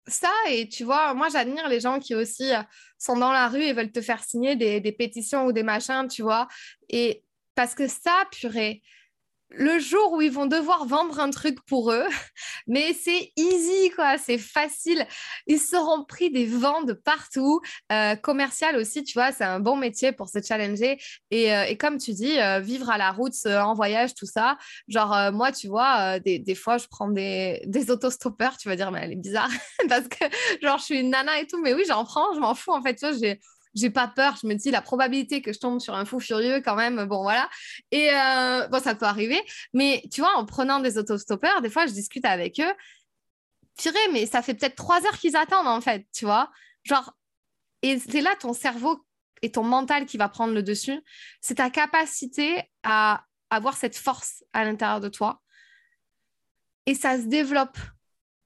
[0.08, 2.52] ça, et tu vois, moi, j'admire les gens qui aussi
[2.98, 6.08] sont dans la rue et veulent te faire signer des, des pétitions ou des machins,
[6.08, 6.48] tu vois.
[6.90, 7.25] Et
[7.56, 8.82] parce que ça, purée,
[9.52, 12.06] le jour où ils vont devoir vendre un truc pour eux,
[12.68, 15.06] mais c'est easy, quoi, c'est facile.
[15.48, 17.62] Ils seront pris des ventes partout.
[17.92, 20.98] Euh, commercial aussi, tu vois, c'est un bon métier pour se challenger.
[21.32, 24.58] Et, euh, et comme tu dis, euh, vivre à la route, en voyage, tout ça.
[24.88, 28.58] Genre, moi, tu vois, des, des, fois, je prends des, des autostoppeurs.
[28.58, 29.50] Tu vas dire, mais elle est bizarre
[29.90, 30.26] parce que,
[30.62, 31.62] genre, je suis une nana et tout.
[31.62, 32.72] Mais oui, j'en prends, je m'en fous.
[32.72, 33.40] En fait, tu vois, j'ai
[33.76, 34.38] j'ai pas peur.
[34.42, 37.22] Je me dis la probabilité que je tombe sur un fou furieux, quand même, bon
[37.22, 37.50] voilà.
[37.92, 39.42] Et euh, bon, ça peut arriver.
[39.74, 42.74] Mais tu vois, en prenant des autostoppeurs, des fois, je discute avec eux.
[43.78, 46.50] Tiré, mais ça fait peut-être trois heures qu'ils attendent en fait, tu vois.
[46.84, 47.14] Genre,
[47.82, 49.06] et c'est là ton cerveau
[49.42, 51.02] et ton mental qui va prendre le dessus.
[51.42, 55.42] C'est ta capacité à avoir cette force à l'intérieur de toi.
[56.86, 57.78] Et ça se développe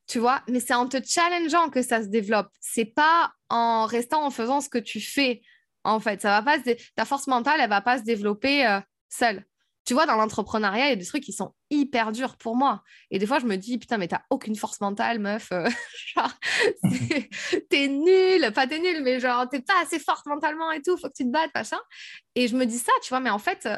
[0.10, 2.49] tu vois, mais c'est en te challengeant que ça se développe.
[2.60, 5.43] C'est pas en restant en faisant ce que tu fais.
[5.84, 9.45] En fait, ça va pas ta force mentale, elle va pas se développer euh, seule.
[9.86, 12.84] Tu vois, dans l'entrepreneuriat, il y a des trucs qui sont hyper durs pour moi.
[13.12, 15.51] Et des fois, je me dis, putain, mais t'as aucune force mentale, meuf.
[15.51, 15.70] Euh,
[16.16, 16.34] genre,
[17.70, 18.51] t'es nulle.
[18.51, 20.97] Pas t'es nulle, mais genre, t'es pas assez forte mentalement et tout.
[20.97, 21.80] Faut que tu te battes, machin.
[22.34, 23.70] Et je me dis ça, tu vois, mais en fait,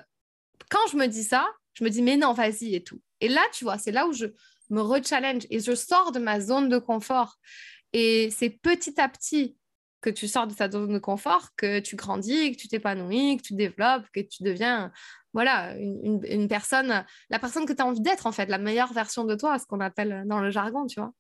[0.70, 3.02] quand je me dis ça, je me dis, mais non, vas-y et tout.
[3.20, 4.28] Et là, tu vois, c'est là où je,
[4.72, 7.38] me rechallenge et je sors de ma zone de confort.
[7.94, 9.58] Et c'est petit à petit
[10.02, 13.44] que tu sors de ta zone de confort, que tu grandis, que tu t'épanouis, que
[13.44, 14.92] tu développes, que tu deviens
[15.34, 19.24] voilà, une, personne, la personne que tu as envie d'être, en fait, la meilleure version
[19.24, 21.14] de toi, ce qu'on appelle dans le jargon, tu vois.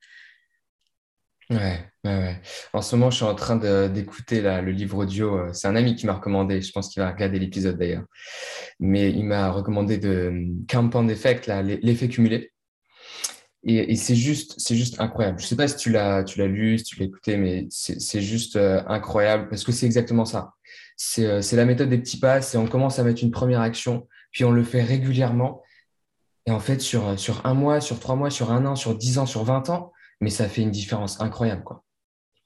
[1.50, 2.42] Ouais, ouais.
[2.74, 5.38] En ce moment, je suis en train d'écouter le livre audio.
[5.38, 6.62] Euh, c'est un ami qui m'a recommandé.
[6.62, 8.06] Je pense qu'il va regarder l'épisode d'ailleurs.
[8.80, 12.54] Mais il m'a recommandé de euh, Compound Effect, l'effet cumulé.
[13.64, 15.40] Et, c'est juste, c'est juste incroyable.
[15.40, 18.22] Je sais pas si tu l'as, tu l'as lu, si tu l'as écouté, mais c'est
[18.22, 20.54] juste euh, incroyable parce que c'est exactement ça.
[20.96, 22.42] C'est la méthode des petits pas.
[22.42, 25.62] C'est on commence à mettre une première action, puis on le fait régulièrement.
[26.48, 29.20] Et en fait, sur, sur un mois, sur trois mois, sur un an, sur dix
[29.20, 29.92] ans, sur vingt ans,
[30.22, 31.84] mais ça fait une différence incroyable, quoi.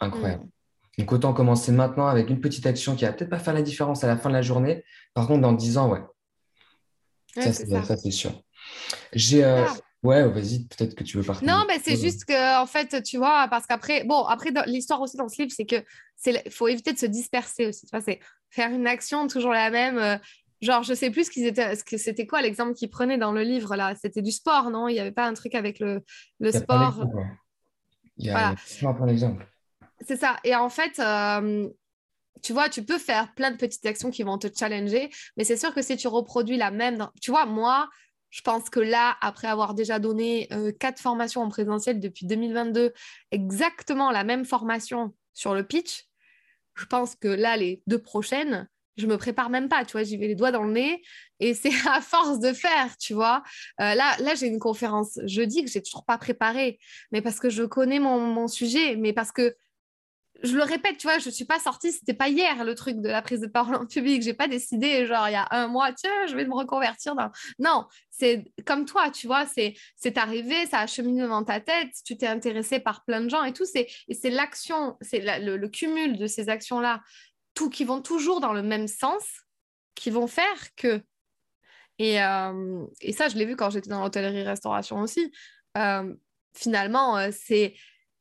[0.01, 0.43] Incroyable.
[0.43, 0.49] Mm.
[0.97, 4.03] Donc, autant commencer maintenant avec une petite action qui va peut-être pas faire la différence
[4.03, 4.83] à la fin de la journée.
[5.13, 6.01] Par contre, dans 10 ans, ouais.
[7.41, 8.41] ça, c'est sûr.
[9.13, 9.43] J'ai.
[9.43, 9.75] Euh, ah.
[10.05, 11.51] Ouais, vas-y, peut-être que tu veux partager.
[11.51, 15.17] Non, mais c'est juste que, en fait, tu vois, parce qu'après, bon, après, l'histoire aussi
[15.17, 15.83] dans ce livre, c'est que
[16.15, 17.87] c'est faut éviter de se disperser aussi.
[17.87, 18.19] Tu vois, c'est
[18.51, 19.97] faire une action toujours la même.
[19.97, 20.17] Euh,
[20.61, 23.31] genre, je sais plus ce qu'ils étaient, ce que c'était quoi l'exemple qu'ils prenaient dans
[23.31, 23.95] le livre là.
[23.99, 24.87] C'était du sport, non?
[24.87, 26.03] Il n'y avait pas un truc avec le,
[26.39, 27.03] le sport.
[28.17, 29.11] Il y a, voilà.
[29.11, 29.47] exemple.
[30.07, 30.37] C'est ça.
[30.43, 31.67] Et en fait, euh,
[32.43, 35.57] tu vois, tu peux faire plein de petites actions qui vont te challenger, mais c'est
[35.57, 37.07] sûr que si tu reproduis la même...
[37.21, 37.89] Tu vois, moi,
[38.35, 42.91] je pense que là, après avoir déjà donné euh, quatre formations en présentiel depuis 2022,
[43.31, 46.03] exactement la même formation sur le pitch,
[46.73, 48.67] je pense que là, les deux prochaines,
[48.97, 51.01] je me prépare même pas, tu vois, j'y vais les doigts dans le nez
[51.39, 53.41] et c'est à force de faire, tu vois.
[53.79, 56.77] Euh, là, là j'ai une conférence jeudi que j'ai toujours pas préparée,
[57.13, 59.55] mais parce que je connais mon, sujet, mais parce que
[60.45, 63.09] je le répète, tu vois, je suis pas sortie, c'était pas hier le truc de
[63.09, 65.91] la prise de parole en public, j'ai pas décidé genre il y a un mois,
[65.93, 67.31] tiens, je vais me reconvertir dans.
[67.59, 72.17] Non, c'est comme toi, tu vois, c'est arrivé, ça a cheminé dans ta tête, tu
[72.17, 76.27] t'es intéressé par plein de gens et tout, et c'est l'action, c'est le, cumul de
[76.27, 77.01] ces actions là
[77.55, 79.23] tout, qui vont toujours dans le même sens,
[79.95, 81.01] qui vont faire que.
[81.97, 85.31] Et, euh, et ça, je l'ai vu quand j'étais dans l'hôtellerie-restauration aussi.
[85.77, 86.13] Euh,
[86.53, 87.73] finalement, euh, c'est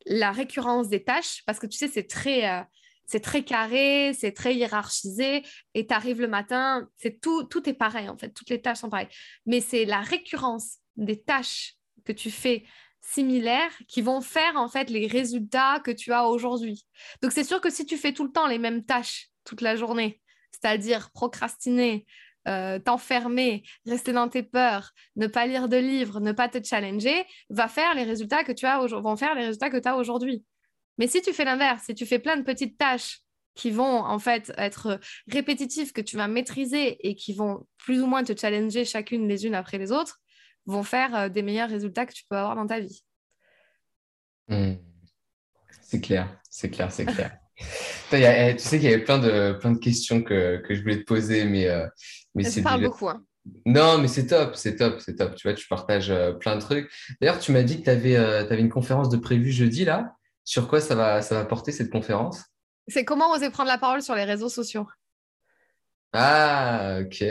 [0.06, 2.66] la récurrence des tâches, parce que tu sais, c'est très,
[3.06, 5.42] c'est très carré, c'est très hiérarchisé,
[5.74, 8.78] et tu arrives le matin, c'est tout, tout est pareil en fait, toutes les tâches
[8.78, 9.08] sont pareilles.
[9.46, 11.74] Mais c'est la récurrence des tâches
[12.04, 12.64] que tu fais
[13.00, 16.86] similaires qui vont faire en fait les résultats que tu as aujourd'hui.
[17.22, 19.76] Donc c'est sûr que si tu fais tout le temps les mêmes tâches toute la
[19.76, 20.20] journée,
[20.52, 22.06] c'est-à-dire procrastiner,
[22.48, 27.24] euh, t'enfermer, rester dans tes peurs, ne pas lire de livres, ne pas te challenger,
[27.50, 30.44] va faire les résultats que tu as vont faire les résultats que tu as aujourd'hui.
[30.98, 33.20] Mais si tu fais l'inverse, si tu fais plein de petites tâches
[33.54, 38.06] qui vont en fait être répétitives, que tu vas maîtriser et qui vont plus ou
[38.06, 40.20] moins te challenger chacune les unes après les autres,
[40.66, 43.04] vont faire euh, des meilleurs résultats que tu peux avoir dans ta vie.
[44.48, 44.74] Hmm.
[45.82, 47.38] C'est clair, c'est clair, c'est clair.
[48.12, 50.98] Eh, tu sais qu'il y avait plein de, plein de questions que, que je voulais
[50.98, 51.86] te poser, mais, euh,
[52.34, 52.62] mais c'est.
[52.62, 53.08] beaucoup.
[53.08, 53.24] Hein.
[53.66, 55.34] Non, mais c'est top, c'est top, c'est top.
[55.34, 56.90] Tu vois, tu partages euh, plein de trucs.
[57.20, 60.14] D'ailleurs, tu m'as dit que tu avais, avais, une conférence de prévue jeudi, là.
[60.44, 62.44] Sur quoi ça va, ça va porter cette conférence?
[62.88, 64.86] C'est comment oser prendre la parole sur les réseaux sociaux.
[66.12, 67.24] Ah, ok.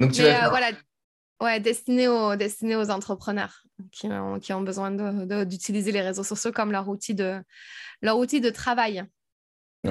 [0.00, 0.72] Donc, tu vas voilà,
[1.40, 3.62] Ouais, destiné aux, destiné aux entrepreneurs
[3.92, 4.90] qui ont, qui ont besoin
[5.44, 7.42] d'utiliser les réseaux sociaux comme leur outil de,
[8.00, 9.04] leur outil de travail.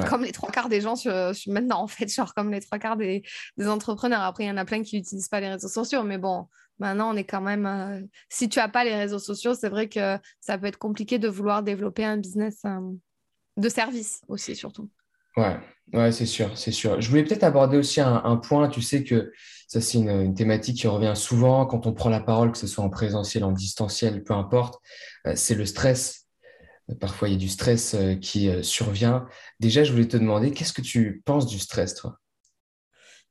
[0.03, 1.13] Comme les trois quarts des gens sur,
[1.47, 3.23] maintenant, en fait, genre comme les trois quarts des,
[3.57, 4.21] des entrepreneurs.
[4.21, 6.47] Après, il y en a plein qui n'utilisent pas les réseaux sociaux, mais bon,
[6.79, 7.65] maintenant, on est quand même.
[7.65, 11.19] Euh, si tu n'as pas les réseaux sociaux, c'est vrai que ça peut être compliqué
[11.19, 12.79] de vouloir développer un business euh,
[13.57, 14.89] de service aussi, surtout.
[15.37, 15.57] Ouais,
[15.93, 17.01] ouais c'est sûr, c'est sûr.
[17.01, 18.69] Je voulais peut-être aborder aussi un, un, point.
[18.69, 19.31] Tu sais que
[19.67, 22.83] ça, c'est une, thématique qui revient souvent quand on prend la parole, que ce soit
[22.83, 24.79] en présentiel, en distanciel, peu importe.
[25.27, 26.24] Euh, c'est le stress.
[26.99, 29.27] Parfois, il y a du stress euh, qui euh, survient.
[29.59, 32.19] Déjà, je voulais te demander, qu'est-ce que tu penses du stress, toi?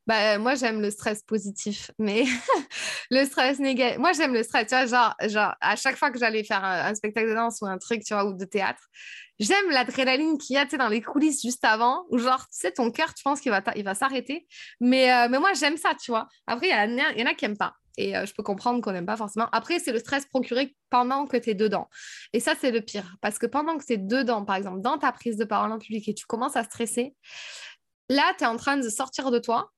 [0.06, 2.24] Bah, moi, j'aime le stress positif, mais
[3.10, 3.98] le stress négatif.
[3.98, 4.66] Moi, j'aime le stress.
[4.66, 7.66] Tu vois, genre, genre, à chaque fois que j'allais faire un, spectacle de danse ou
[7.66, 8.82] un truc, tu vois, ou de théâtre,
[9.38, 12.90] j'aime l'adrénaline qu'il y a dans les coulisses juste avant, où genre, tu sais, ton
[12.90, 14.46] cœur, tu penses qu'il va, va s'arrêter.
[14.80, 16.28] Mais, euh, mais moi, j'aime ça, tu vois.
[16.46, 17.74] Après, il y, en a qui n'aiment pas.
[17.96, 19.48] Et euh, je peux comprendre qu'on n'aime pas forcément.
[19.52, 21.88] Après, c'est le stress procuré pendant que tu es dedans.
[22.32, 23.16] Et ça, c'est le pire.
[23.20, 25.78] Parce que pendant que tu es dedans, par exemple, dans ta prise de parole en
[25.78, 27.14] public et tu commences à stresser,
[28.08, 29.70] là, tu es en train de sortir de toi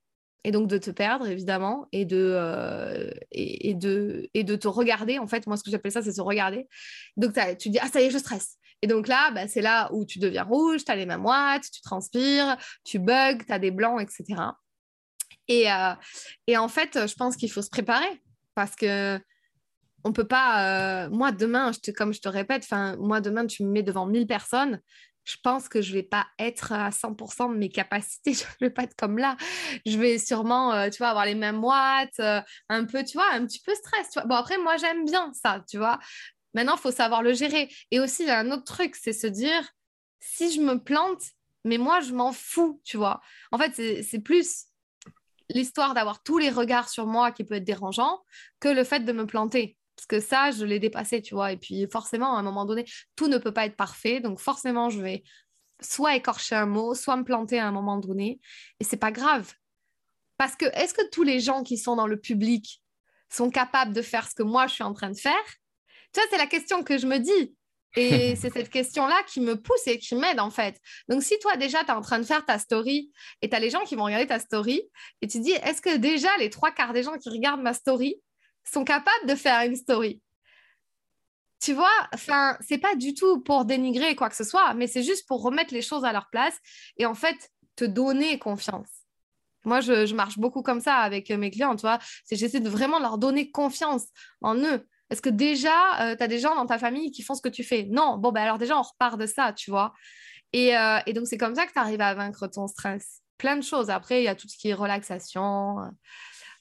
[0.43, 5.19] et donc de te perdre évidemment et de, euh, et, de, et de te regarder
[5.19, 6.67] en fait moi ce que j'appelle ça c'est se regarder
[7.17, 9.89] donc tu dis ah ça y est je stresse et donc là bah, c'est là
[9.91, 12.55] où tu deviens rouge tu as les mains moites tu transpires
[12.85, 14.41] tu bugs tu as des blancs etc
[15.47, 15.93] et, euh,
[16.47, 18.21] et en fait je pense qu'il faut se préparer
[18.55, 19.19] parce que
[20.03, 22.67] on peut pas euh, moi demain comme je te répète
[22.99, 24.81] moi demain tu me mets devant 1000 personnes
[25.23, 28.31] je pense que je vais pas être à 100% de mes capacités.
[28.33, 29.35] Je vais pas être comme là.
[29.85, 32.21] Je vais sûrement, euh, tu vois, avoir les mêmes watts,
[32.69, 34.09] un peu, tu vois, un petit peu stress.
[34.09, 34.25] Tu vois.
[34.25, 35.99] Bon, après, moi, j'aime bien ça, tu vois.
[36.53, 37.67] Maintenant, il faut savoir le gérer.
[37.91, 39.69] Et aussi, il y a un autre truc, c'est se dire,
[40.21, 41.21] si je me plante,
[41.65, 43.19] mais moi, je m'en fous, tu vois.
[43.51, 44.67] En fait, c'est plus
[45.49, 48.21] l'histoire d'avoir tous les regards sur moi qui peut être dérangeant
[48.59, 49.77] que le fait de me planter.
[49.95, 51.51] Parce que ça, je l'ai dépassé, tu vois.
[51.51, 52.85] Et puis forcément, à un moment donné,
[53.15, 54.19] tout ne peut pas être parfait.
[54.19, 55.23] Donc forcément, je vais
[55.81, 58.39] soit écorcher un mot, soit me planter à un moment donné.
[58.79, 59.53] Et c'est pas grave.
[60.37, 62.83] Parce que est-ce que tous les gens qui sont dans le public
[63.29, 65.33] sont capables de faire ce que moi, je suis en train de faire?
[66.13, 67.56] Tu vois, c'est la question que je me dis.
[67.97, 70.79] Et c'est cette question-là qui me pousse et qui m'aide en fait.
[71.09, 73.59] Donc si toi déjà tu es en train de faire ta story et tu as
[73.59, 74.81] les gens qui vont regarder ta story
[75.21, 78.15] et tu dis est-ce que déjà les trois quarts des gens qui regardent ma story
[78.63, 80.21] sont capables de faire une story?
[81.59, 85.01] Tu vois, enfin, c'est pas du tout pour dénigrer quoi que ce soit, mais c'est
[85.01, 86.55] juste pour remettre les choses à leur place
[86.97, 87.35] et en fait
[87.75, 88.87] te donner confiance.
[89.65, 91.99] Moi, je, je marche beaucoup comme ça avec mes clients, tu vois.
[92.31, 94.05] J'essaie de vraiment leur donner confiance
[94.41, 94.87] en eux.
[95.09, 97.49] Est-ce que déjà, euh, tu as des gens dans ta famille qui font ce que
[97.49, 98.17] tu fais Non.
[98.17, 99.93] Bon, ben alors déjà, on repart de ça, tu vois.
[100.53, 103.21] Et, euh, et donc, c'est comme ça que tu arrives à vaincre ton stress.
[103.37, 103.89] Plein de choses.
[103.89, 105.79] Après, il y a tout ce qui est relaxation.
[105.79, 105.87] Euh,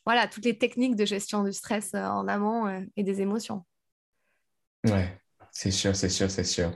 [0.05, 3.65] voilà, toutes les techniques de gestion du stress en amont et des émotions.
[4.85, 5.19] Ouais,
[5.51, 6.71] c'est sûr, c'est sûr, c'est sûr.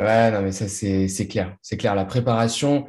[0.00, 1.56] Ouais, non, mais ça, c'est clair.
[1.62, 1.94] C'est clair.
[1.94, 2.88] La préparation,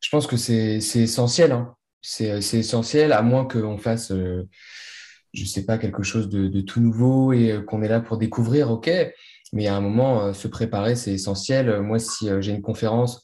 [0.00, 1.52] je pense que c'est essentiel.
[1.52, 1.74] Hein.
[2.02, 4.12] C'est essentiel, à moins qu'on fasse
[5.32, 8.70] je sais pas, quelque chose de, tout nouveau et euh, qu'on est là pour découvrir,
[8.70, 8.90] ok.
[9.52, 11.80] Mais à un moment, euh, se préparer, c'est essentiel.
[11.80, 13.22] Moi, si euh, j'ai une conférence,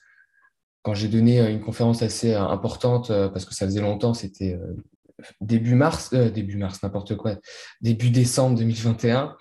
[0.82, 4.58] quand j'ai donné une conférence assez importante, parce que ça faisait longtemps, c'était
[5.40, 7.34] début mars, début mars, n'importe quoi,
[7.82, 9.36] début décembre 2021.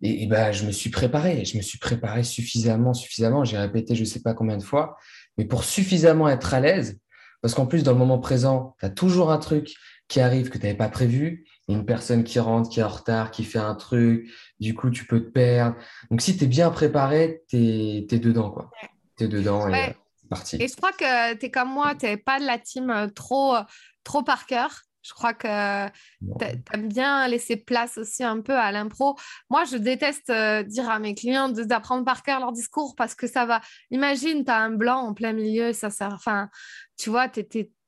[0.00, 3.44] Et, et bah, je me suis préparé, je me suis préparé suffisamment, suffisamment.
[3.44, 4.96] J'ai répété je ne sais pas combien de fois,
[5.36, 6.98] mais pour suffisamment être à l'aise,
[7.42, 9.74] parce qu'en plus, dans le moment présent, tu as toujours un truc
[10.08, 13.30] qui arrive que tu n'avais pas prévu une personne qui rentre, qui est en retard,
[13.30, 15.76] qui fait un truc, du coup, tu peux te perdre.
[16.10, 18.70] Donc, si tu es bien préparé, tu es, dedans, quoi.
[19.16, 20.56] Tu es dedans et c'est parti.
[20.60, 23.08] Et je crois que tu es comme moi, tu n'es pas de la team euh,
[23.08, 23.62] trop, euh,
[24.04, 24.82] trop par cœur.
[25.02, 29.16] Je crois que tu aimes bien laisser place aussi un peu à l'impro.
[29.50, 33.26] Moi, je déteste euh, dire à mes clients d'apprendre par cœur leur discours parce que
[33.26, 33.60] ça va.
[33.90, 36.14] Imagine, tu as un blanc en plein milieu, ça sert.
[36.14, 36.48] Enfin,
[36.96, 37.44] tu vois, tu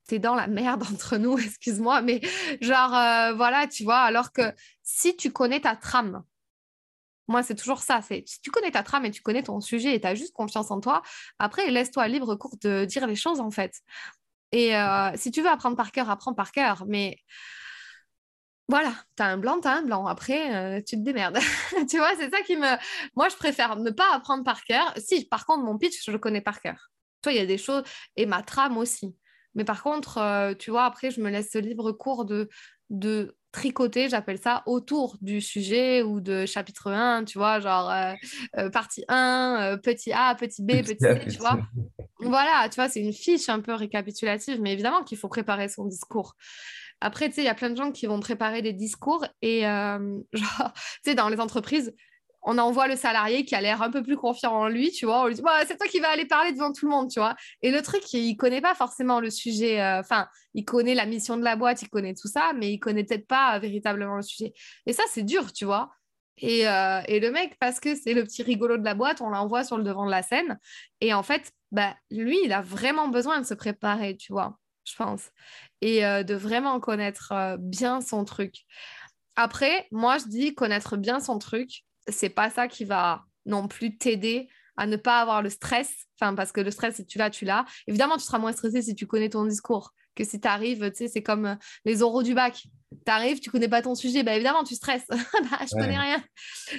[0.07, 2.21] t'es dans la merde entre nous, excuse-moi, mais
[2.61, 4.53] genre, euh, voilà, tu vois, alors que
[4.83, 6.23] si tu connais ta trame,
[7.27, 9.95] moi, c'est toujours ça, c'est si tu connais ta trame et tu connais ton sujet
[9.95, 11.01] et tu as juste confiance en toi,
[11.39, 13.81] après, laisse-toi libre cours de dire les choses, en fait.
[14.51, 17.17] Et euh, si tu veux apprendre par cœur, apprends par cœur, mais
[18.67, 20.07] voilà, tu as un blanc, tu as un blanc.
[20.07, 21.37] Après, euh, tu te démerdes.
[21.89, 22.77] tu vois, c'est ça qui me...
[23.15, 24.93] Moi, je préfère ne pas apprendre par cœur.
[24.97, 26.89] Si, par contre, mon pitch, je le connais par cœur.
[27.21, 27.83] Toi, il y a des choses,
[28.15, 29.15] et ma trame aussi.
[29.55, 32.49] Mais par contre, euh, tu vois, après, je me laisse ce libre cours de,
[32.89, 38.13] de tricoter, j'appelle ça, autour du sujet ou de chapitre 1, tu vois, genre euh,
[38.57, 41.59] euh, partie 1, petit A, petit B, petit, C, tu vois.
[42.19, 45.85] Voilà, tu vois, c'est une fiche un peu récapitulative, mais évidemment qu'il faut préparer son
[45.85, 46.35] discours.
[47.01, 49.61] Après, tu sais, il y a plein de gens qui vont préparer des discours et,
[50.33, 51.93] genre, tu sais, dans les entreprises,
[52.45, 55.23] on envoie le salarié qui a l'air un peu plus confiant en lui, tu vois.
[55.23, 57.19] On lui dit, bah, c'est toi qui vas aller parler devant tout le monde, tu
[57.19, 57.35] vois.
[57.63, 59.81] Et le truc, il connaît pas forcément le sujet.
[59.81, 62.79] Euh, enfin, il connaît la mission de la boîte, il connaît tout ça, mais il
[62.79, 64.53] connaît peut-être pas véritablement le sujet.
[64.85, 65.89] Et ça, c'est dur, tu vois.
[66.37, 69.63] Et, euh, le mec, parce que c'est le petit rigolo de la boîte, on l'envoie
[69.63, 70.59] sur le devant de la scène.
[71.01, 74.95] Et en fait, bah, lui, il a vraiment besoin de se préparer, tu vois, je
[74.95, 75.31] pense.
[75.81, 78.65] Et euh, de vraiment connaître bien son truc.
[79.35, 83.97] Après, moi, je dis connaître bien son truc c'est pas ça qui va non plus
[83.97, 84.47] t'aider
[84.77, 85.91] à ne pas avoir le stress.
[86.19, 87.65] Enfin, parce que le stress, si tu l'as, tu l'as.
[87.87, 90.97] Évidemment, tu seras moins stressé si tu connais ton discours que si tu arrives, tu
[90.97, 92.63] sais, c'est comme euh, les oraux du bac.
[93.05, 95.05] Tu arrives, tu connais pas ton sujet, bah évidemment, tu stresses.
[95.09, 96.23] bah, je connais rien.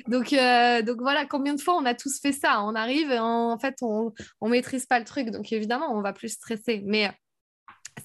[0.09, 2.63] Donc, euh, donc voilà, combien de fois on a tous fait ça?
[2.63, 5.31] On arrive et en fait, on, on maîtrise pas le truc.
[5.31, 6.83] Donc évidemment, on va plus stresser.
[6.87, 7.13] Mais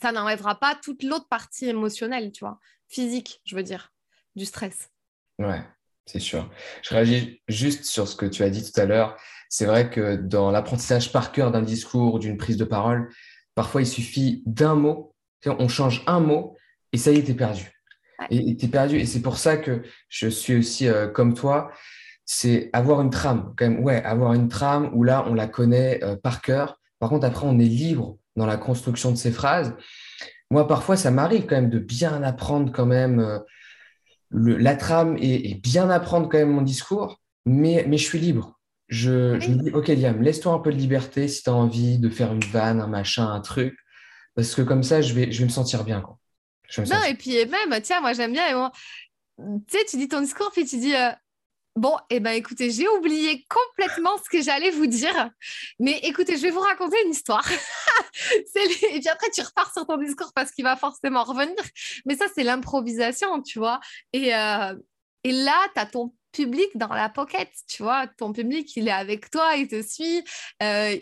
[0.01, 2.59] ça n'enlèvera pas toute l'autre partie émotionnelle, tu vois,
[2.89, 3.91] physique, je veux dire,
[4.35, 4.89] du stress.
[5.39, 5.63] Ouais,
[6.05, 6.49] c'est sûr.
[6.81, 9.17] Je réagis juste sur ce que tu as dit tout à l'heure.
[9.49, 13.09] C'est vrai que dans l'apprentissage par cœur d'un discours ou d'une prise de parole,
[13.55, 15.13] parfois il suffit d'un mot,
[15.45, 16.55] on change un mot
[16.93, 17.71] et ça y est, t'es perdu.
[18.29, 18.97] Et t'es perdu.
[18.97, 21.71] Et c'est pour ça que je suis aussi euh, comme toi.
[22.25, 23.83] C'est avoir une trame, quand même.
[23.83, 26.79] Ouais, avoir une trame où là, on la connaît euh, par cœur.
[26.99, 29.75] Par contre, après, on est libre dans la construction de ces phrases.
[30.51, 33.19] Moi, parfois, ça m'arrive quand même de bien apprendre quand même.
[33.19, 33.39] Euh,
[34.31, 38.59] la trame est, bien apprendre quand même mon discours, mais, mais je suis libre.
[38.87, 41.99] je, je me dis, ok Liam, laisse-toi un peu de liberté si tu as envie
[41.99, 43.77] de faire une vanne, un machin, un truc,
[44.35, 46.01] parce que comme ça, je vais, je vais me sentir bien.
[46.01, 46.17] Quoi.
[46.77, 48.71] non, et puis même, tiens, moi j'aime bien, et moi,
[49.37, 51.11] tu sais, tu dis ton discours, puis tu dis, euh,
[51.77, 55.29] Bon, eh ben écoutez, j'ai oublié complètement ce que j'allais vous dire.
[55.79, 57.47] Mais écoutez, je vais vous raconter une histoire.
[58.55, 61.55] Et puis après, tu repars sur ton discours parce qu'il va forcément revenir.
[62.05, 63.79] Mais ça, c'est l'improvisation, tu vois.
[64.11, 64.75] Et, euh,
[65.23, 68.05] et là, tu as ton public dans la pocket, tu vois.
[68.05, 70.23] Ton public, il est avec toi, il te suit.
[70.61, 70.97] Euh,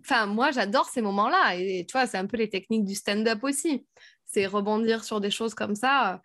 [0.00, 1.54] enfin, moi, j'adore ces moments-là.
[1.56, 3.86] Et tu vois, c'est un peu les techniques du stand-up aussi.
[4.26, 6.20] C'est rebondir sur des choses comme ça.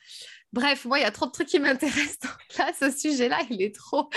[0.54, 2.30] Bref, moi, il y a trop de trucs qui m'intéressent.
[2.60, 4.10] Là, ce sujet-là, il est trop.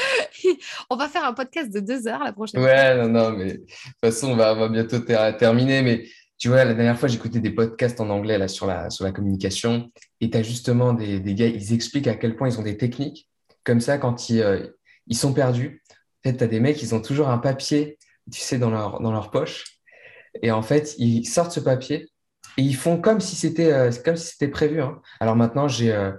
[0.91, 2.70] on va faire un podcast de deux heures la prochaine fois.
[2.70, 5.80] Ouais, non, non, mais de toute façon, on va, bientôt terminer.
[5.80, 6.05] Mais
[6.37, 9.12] tu vois, la dernière fois, j'écoutais des podcasts en anglais là, sur, la, sur la
[9.12, 9.91] communication.
[10.20, 12.76] Et tu as justement des, des, gars, ils expliquent à quel point ils ont des
[12.76, 13.30] techniques.
[13.64, 14.66] Comme ça, quand ils, euh,
[15.07, 17.99] ils sont perdus, en fait, tu as des mecs, ils ont toujours un papier,
[18.30, 19.64] tu sais, dans leur, dans leur poche.
[20.43, 22.11] Et en fait, ils sortent ce papier
[22.59, 24.80] et ils font comme si c'était euh, comme si c'était prévu.
[24.82, 25.01] Hein.
[25.20, 26.12] Alors maintenant, j'ai euh,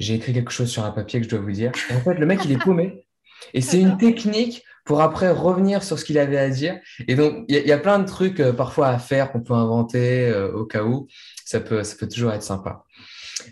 [0.00, 1.72] j'ai écrit quelque chose sur un papier que je dois vous dire.
[1.92, 3.06] en fait, le mec, il est paumé.
[3.54, 6.80] Et c'est une technique pour après revenir sur ce qu'il avait à dire.
[7.06, 10.28] Et donc, il y, a plein de trucs euh, parfois à faire qu'on peut inventer
[10.28, 11.06] euh, au cas où.
[11.44, 12.84] Ça peut, ça peut toujours être sympa.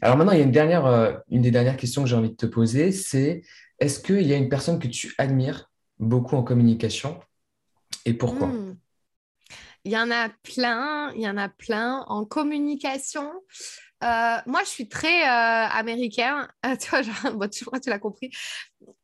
[0.01, 2.30] Alors maintenant, il y a une, dernière, euh, une des dernières questions que j'ai envie
[2.30, 3.42] de te poser, c'est
[3.78, 7.20] est-ce qu'il y a une personne que tu admires beaucoup en communication
[8.05, 8.49] et pourquoi?
[8.49, 8.76] Hmm.
[9.84, 12.05] Il y en a plein, il y en a plein.
[12.09, 13.30] En communication,
[14.05, 16.49] euh, moi, je suis très euh, américain.
[16.80, 18.30] tu vois, genre, tu, tu l'as compris.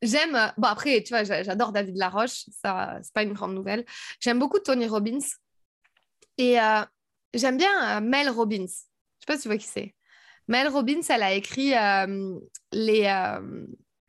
[0.03, 0.53] J'aime.
[0.57, 2.45] Bon, après, tu vois, j'adore David Laroche.
[2.63, 3.85] Ça, c'est pas une grande nouvelle.
[4.21, 5.19] J'aime beaucoup Tony Robbins.
[6.39, 6.83] Et euh,
[7.33, 8.67] j'aime bien Mel Robbins.
[8.67, 9.95] Je sais pas si tu vois qui c'est.
[10.47, 11.71] Mel Robbins, elle a écrit
[12.73, 13.03] les,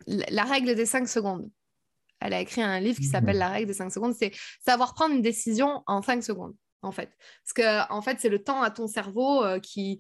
[0.08, 1.50] La règle des 5 secondes.
[2.20, 4.14] Elle a écrit un livre qui s'appelle La règle des 5 secondes.
[4.14, 4.32] C'est
[4.66, 7.12] savoir prendre une décision en 5 secondes, en fait.
[7.44, 10.00] Parce que, en fait, c'est le temps à ton cerveau qui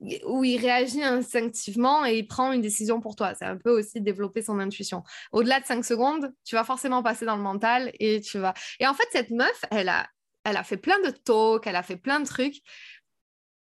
[0.00, 3.34] où il réagit instinctivement et il prend une décision pour toi.
[3.34, 5.02] C'est un peu aussi développer son intuition.
[5.32, 8.54] Au-delà de 5 secondes, tu vas forcément passer dans le mental et tu vas.
[8.78, 10.06] Et en fait, cette meuf, elle a,
[10.44, 12.56] elle a fait plein de talks, elle a fait plein de trucs.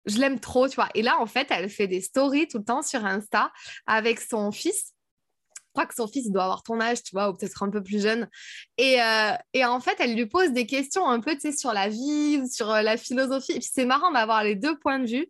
[0.07, 0.89] Je l'aime trop, tu vois.
[0.95, 3.53] Et là, en fait, elle fait des stories tout le temps sur Insta
[3.87, 4.93] avec son fils.
[5.77, 7.83] Je crois que son fils doit avoir ton âge, tu vois, ou peut-être un peu
[7.83, 8.29] plus jeune.
[8.79, 11.75] Et, euh, et, en fait, elle lui pose des questions un peu, tu sais, sur
[11.75, 13.53] la vie, sur euh, la philosophie.
[13.53, 15.27] Et puis, c'est marrant d'avoir les deux points de vue.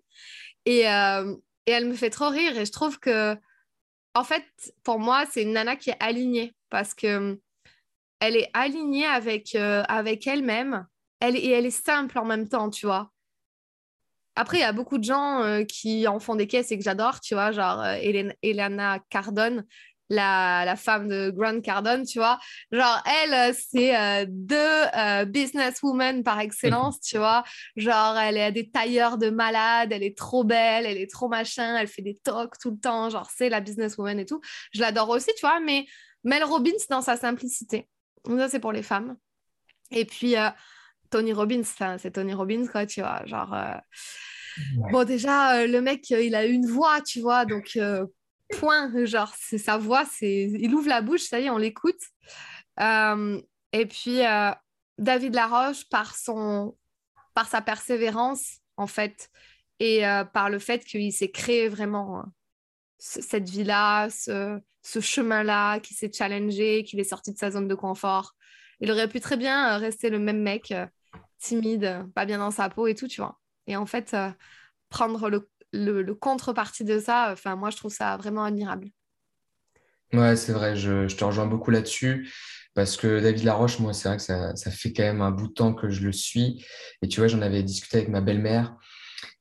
[0.69, 1.37] Euh,
[1.67, 2.57] et, elle me fait trop rire.
[2.59, 3.37] Et je trouve que,
[4.14, 4.45] en fait,
[4.83, 7.39] pour moi, c'est une nana qui est alignée parce que
[8.21, 10.87] elle est alignée avec, euh, avec elle-même.
[11.21, 13.11] Elle, et elle est simple en même temps, tu vois.
[14.37, 16.85] Après, il y a beaucoup de gens euh, qui en font des caisses et que
[16.85, 17.85] j'adore, tu vois, genre
[18.43, 19.67] Elena Cardone
[20.09, 22.39] la, femme de Grant Cardone, tu vois.
[22.71, 27.45] Genre, elle, euh, c'est euh, deux euh, businesswomen par excellence, tu vois.
[27.77, 31.77] Genre, elle est des tailleurs de malade, elle est trop belle, elle est trop machin,
[31.77, 34.41] elle fait des talks tout le temps, genre, c'est la businesswoman et tout.
[34.73, 35.87] Je l'adore aussi, tu vois, mais
[36.25, 37.89] Mel Robbins dans sa simplicité.
[38.27, 39.17] Ça, c'est pour les femmes.
[39.93, 40.35] Et puis,
[41.11, 41.63] Tony Robbins,
[41.99, 43.25] c'est Tony Robbins, quoi, tu vois.
[43.27, 43.57] Genre,
[44.91, 47.79] bon, déjà, le mec, il a une voix, tu vois, donc
[48.59, 49.05] point.
[49.05, 52.01] Genre, sa voix, il ouvre la bouche, ça y est, on l'écoute.
[52.80, 53.40] Euh,
[53.72, 54.51] et puis, euh,
[54.99, 56.76] David Laroche, par, son,
[57.34, 59.30] par sa persévérance, en fait,
[59.78, 62.24] et euh, par le fait qu'il s'est créé vraiment
[62.99, 67.74] cette vie-là, ce, ce chemin-là, qu'il s'est challengé, qu'il est sorti de sa zone de
[67.74, 68.34] confort.
[68.80, 70.72] Il aurait pu très bien rester le même mec,
[71.38, 73.38] timide, pas bien dans sa peau et tout, tu vois.
[73.66, 74.16] Et en fait,
[74.88, 78.89] prendre le le, contrepartie de ça, enfin, moi, je trouve ça vraiment admirable.
[80.12, 82.31] Ouais, c'est vrai, je, te rejoins beaucoup là-dessus.
[82.74, 85.53] Parce que David Laroche, moi, c'est vrai que ça, fait quand même un bout de
[85.53, 86.64] temps que je le suis.
[87.03, 88.77] Et tu vois, j'en avais discuté avec ma belle-mère.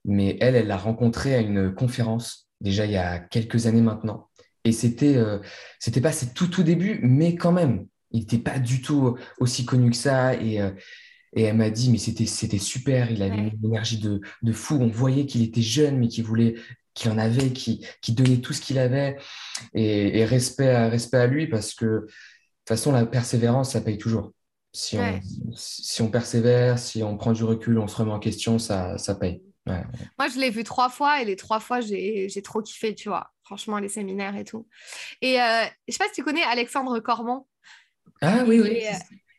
[0.06, 4.30] Mais elle, elle l'a rencontré à une conférence, déjà il y a quelques années maintenant.
[4.64, 5.40] Et c'était euh,
[5.80, 9.66] c'était pas ses tout tout début, mais quand même, il n'était pas du tout aussi
[9.66, 10.36] connu que ça.
[10.36, 10.72] Et, euh,
[11.36, 14.78] et elle m'a dit, mais c'était, c'était super, il avait une énergie de, de fou.
[14.80, 16.56] On voyait qu'il était jeune, mais qu'il voulait,
[16.94, 19.18] qu'il en avait, qui donnait tout ce qu'il avait.
[19.74, 23.98] Et, respect, à, respect à lui, parce que de toute façon, la persévérance, ça paye
[23.98, 24.32] toujours.
[24.72, 25.20] Si on,
[25.56, 29.16] si on persévère, si on prend du recul, on se remet en question, ça, ça
[29.16, 29.42] paye.
[29.66, 33.32] Moi, je l'ai vu trois fois et les trois fois, j'ai, trop kiffé, tu vois.
[33.44, 34.68] Franchement, les séminaires et tout.
[35.22, 37.46] Et euh, je sais pas si tu connais Alexandre Cormon.
[38.22, 38.84] Ah oui, oui.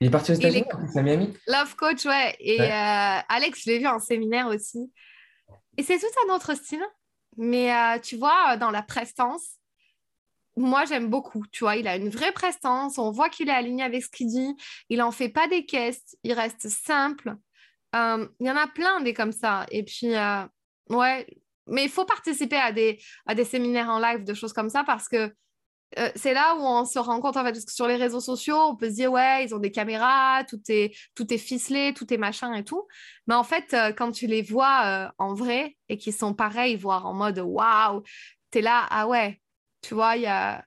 [0.01, 2.37] Il est parti aux États-Unis, à Miami Love coach, ouais.
[2.39, 2.65] Et euh,
[3.29, 4.93] Alex, je l'ai vu en séminaire aussi.
[5.79, 6.85] Et c'est tout un autre style.
[7.39, 9.57] Mais euh, tu vois, dans la prestance,
[10.57, 11.45] moi, j'aime beaucoup.
[11.53, 12.99] Tu vois, il a une vraie prestance.
[12.99, 14.57] On voit qu'il est aligné avec ce qu'il dit.
[14.89, 16.17] Il n'en fait pas des caisses.
[16.23, 17.37] Il reste simple.
[17.95, 19.67] Euh, il y en a plein des comme ça.
[19.71, 20.45] Et puis, euh,
[20.91, 21.27] ouais,
[21.67, 24.83] mais il faut participer à des, à des séminaires en live, de choses comme ça,
[24.85, 25.33] parce que
[25.99, 28.21] euh, c'est là où on se rend compte, en fait, parce que sur les réseaux
[28.21, 31.95] sociaux, on peut se dire, ouais, ils ont des caméras, tout est, tout est ficelé,
[31.95, 32.87] tout est machin et tout.
[33.27, 37.15] Mais en fait, quand tu les vois en vrai et qu'ils sont pareils, voire en
[37.15, 38.03] mode, waouh,
[38.51, 39.41] tu es là, ah ouais,
[39.83, 40.65] tu vois, a...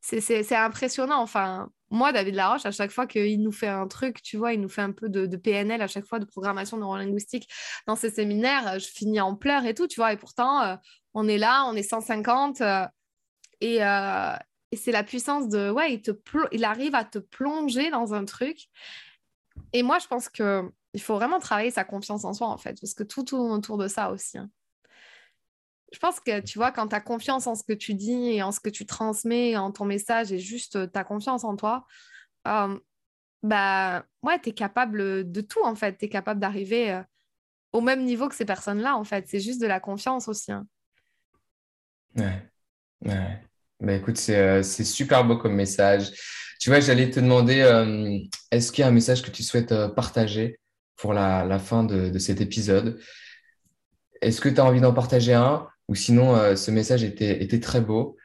[0.00, 1.20] c'est impressionnant.
[1.20, 4.60] Enfin, moi, David Laroche, à chaque fois qu'il nous fait un truc, tu vois, il
[4.60, 7.48] nous fait un peu de, PNL à chaque fois, de programmation neurolinguistique
[7.86, 10.12] dans ses séminaires, je finis en pleurs et tout, tu vois.
[10.12, 10.76] Et pourtant, euh,
[11.12, 12.86] on est là, on est 150 euh,
[13.60, 14.32] et, euh,
[14.72, 16.10] et c'est la puissance de, ouais, il, te
[16.50, 18.68] il arrive à te plonger dans un truc.
[19.72, 22.80] Et moi, je pense que il faut vraiment travailler sa confiance en soi, en fait,
[22.80, 24.38] parce que tout tourne autour de ça aussi.
[24.38, 24.50] Hein
[25.92, 28.42] je pense que tu vois, quand tu as confiance en ce que tu dis et
[28.42, 31.86] en ce que tu transmets, en ton message et juste euh, ta confiance en toi,
[32.48, 32.78] euh,
[33.42, 35.98] bah ouais, tu es capable de tout en fait.
[35.98, 37.02] Tu es capable d'arriver euh,
[37.72, 39.28] au même niveau que ces personnes-là en fait.
[39.28, 40.52] C'est juste de la confiance aussi.
[40.52, 40.66] Hein.
[42.16, 42.50] Ouais,
[43.04, 43.42] ouais.
[43.82, 46.12] Bah, écoute, c'est super beau comme message.
[46.58, 47.58] Tu vois, j'allais te demander,
[48.50, 50.58] est-ce qu'il y a un message que tu souhaites partager
[50.96, 53.00] pour la, la fin de, de cet épisode?
[54.20, 55.66] Est-ce que tu as envie d'en partager un?
[55.88, 58.16] Ou sinon, euh, ce message était, était très beau.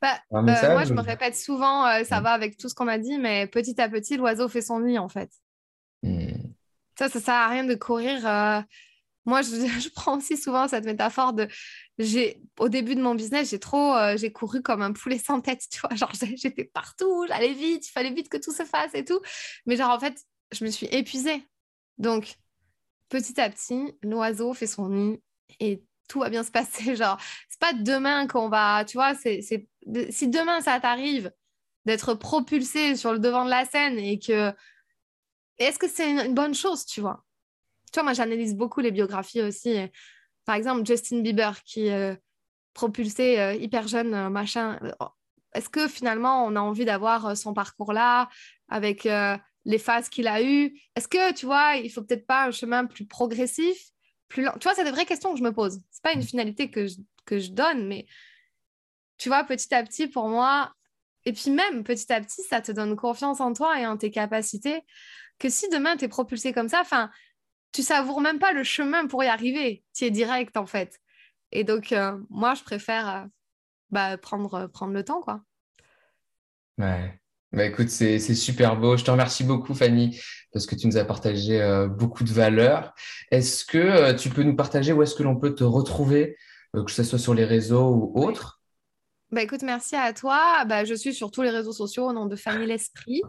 [0.00, 2.96] Bah, euh, moi, je me répète souvent, euh, ça va avec tout ce qu'on a
[2.96, 5.30] dit, mais petit à petit, l'oiseau fait son nid, en fait.
[6.04, 6.28] Hmm.
[6.96, 8.20] Ça, ça sert à rien de courir.
[9.26, 11.48] Moi, je, prends aussi souvent cette métaphore de,
[12.58, 15.80] au début de mon business, j'ai trop, j'ai couru comme un poulet sans tête, tu
[15.80, 19.20] vois, genre j'étais partout, j'allais vite, il fallait vite que tout se fasse et tout,
[19.66, 20.16] mais genre en fait,
[20.52, 21.44] je me suis épuisée.
[21.98, 22.36] Donc,
[23.08, 25.22] petit à petit, l'oiseau fait son nid
[25.60, 26.96] et tout va bien se passer.
[26.96, 27.18] Genre,
[27.48, 31.32] c'est pas demain qu'on va, tu vois, c'est, si demain ça t'arrive
[31.84, 34.52] d'être propulsé sur le devant de la scène et que.
[35.58, 37.24] Est-ce que c'est une, bonne chose, tu vois?
[37.96, 39.76] Vois, moi, j'analyse beaucoup les biographies aussi.
[40.46, 42.14] Par exemple, Justin Bieber qui euh,
[42.72, 44.78] propulsé euh, hyper jeune, euh, machin.
[45.54, 48.28] Est-ce que finalement, on a envie d'avoir son parcours-là
[48.68, 49.08] avec
[49.64, 50.78] les phases qu'il a eues?
[50.94, 53.90] Est-ce que, tu vois, il faut peut-être pas un chemin plus progressif
[54.28, 55.80] plus Tu vois, c'est des vraies questions que je me pose.
[55.90, 56.24] C'est pas une mm.
[56.24, 58.06] finalité que je, que je donne, mais
[59.18, 60.74] tu vois, petit à petit, pour moi,
[61.24, 64.10] et puis même petit à petit, ça te donne confiance en toi et en tes
[64.10, 64.82] capacités.
[65.38, 67.10] Que si demain tu es propulsé comme ça, enfin,
[67.76, 69.84] tu savoures même pas le chemin pour y arriver.
[69.94, 70.98] Tu es direct en fait.
[71.52, 73.24] Et donc, euh, moi, je préfère euh,
[73.90, 75.42] bah, prendre, prendre le temps, quoi.
[76.78, 77.20] Ouais.
[77.52, 78.96] Bah, écoute, c'est super beau.
[78.96, 80.20] Je te remercie beaucoup, Fanny,
[80.52, 82.94] parce que tu nous as partagé euh, beaucoup de valeurs.
[83.30, 86.36] Est-ce que euh, tu peux nous partager où est-ce que l'on peut te retrouver,
[86.74, 88.60] euh, que ce soit sur les réseaux ou autres?
[89.30, 90.64] Bah, Écoute, merci à toi.
[90.64, 93.22] Bah, je suis sur tous les réseaux sociaux au nom de Fanny L'Esprit.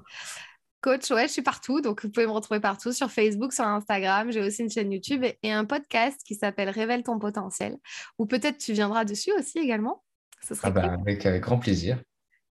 [0.87, 4.31] Coach, ouais, je suis partout, donc vous pouvez me retrouver partout sur Facebook, sur Instagram.
[4.31, 7.75] J'ai aussi une chaîne YouTube et un podcast qui s'appelle Révèle ton potentiel,
[8.17, 10.05] ou peut-être tu viendras dessus aussi également.
[10.47, 12.01] Ce serait ah bah, avec, avec grand plaisir.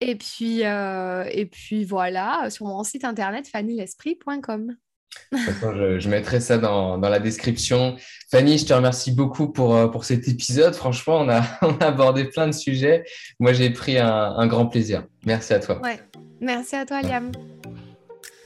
[0.01, 4.77] Et puis, euh, et puis voilà, sur mon site internet fannylesprit.com.
[5.33, 7.97] Je, je, mettrai ça dans, dans, la description.
[8.31, 10.75] Fanny, je te remercie beaucoup pour, euh, pour cet épisode.
[10.75, 13.05] Franchement, on a, on a abordé plein de sujets.
[13.41, 15.05] Moi, j'ai pris un, un, grand plaisir.
[15.27, 15.83] Merci à toi.
[15.83, 16.01] Ouais.
[16.41, 17.31] Merci à toi, Liam.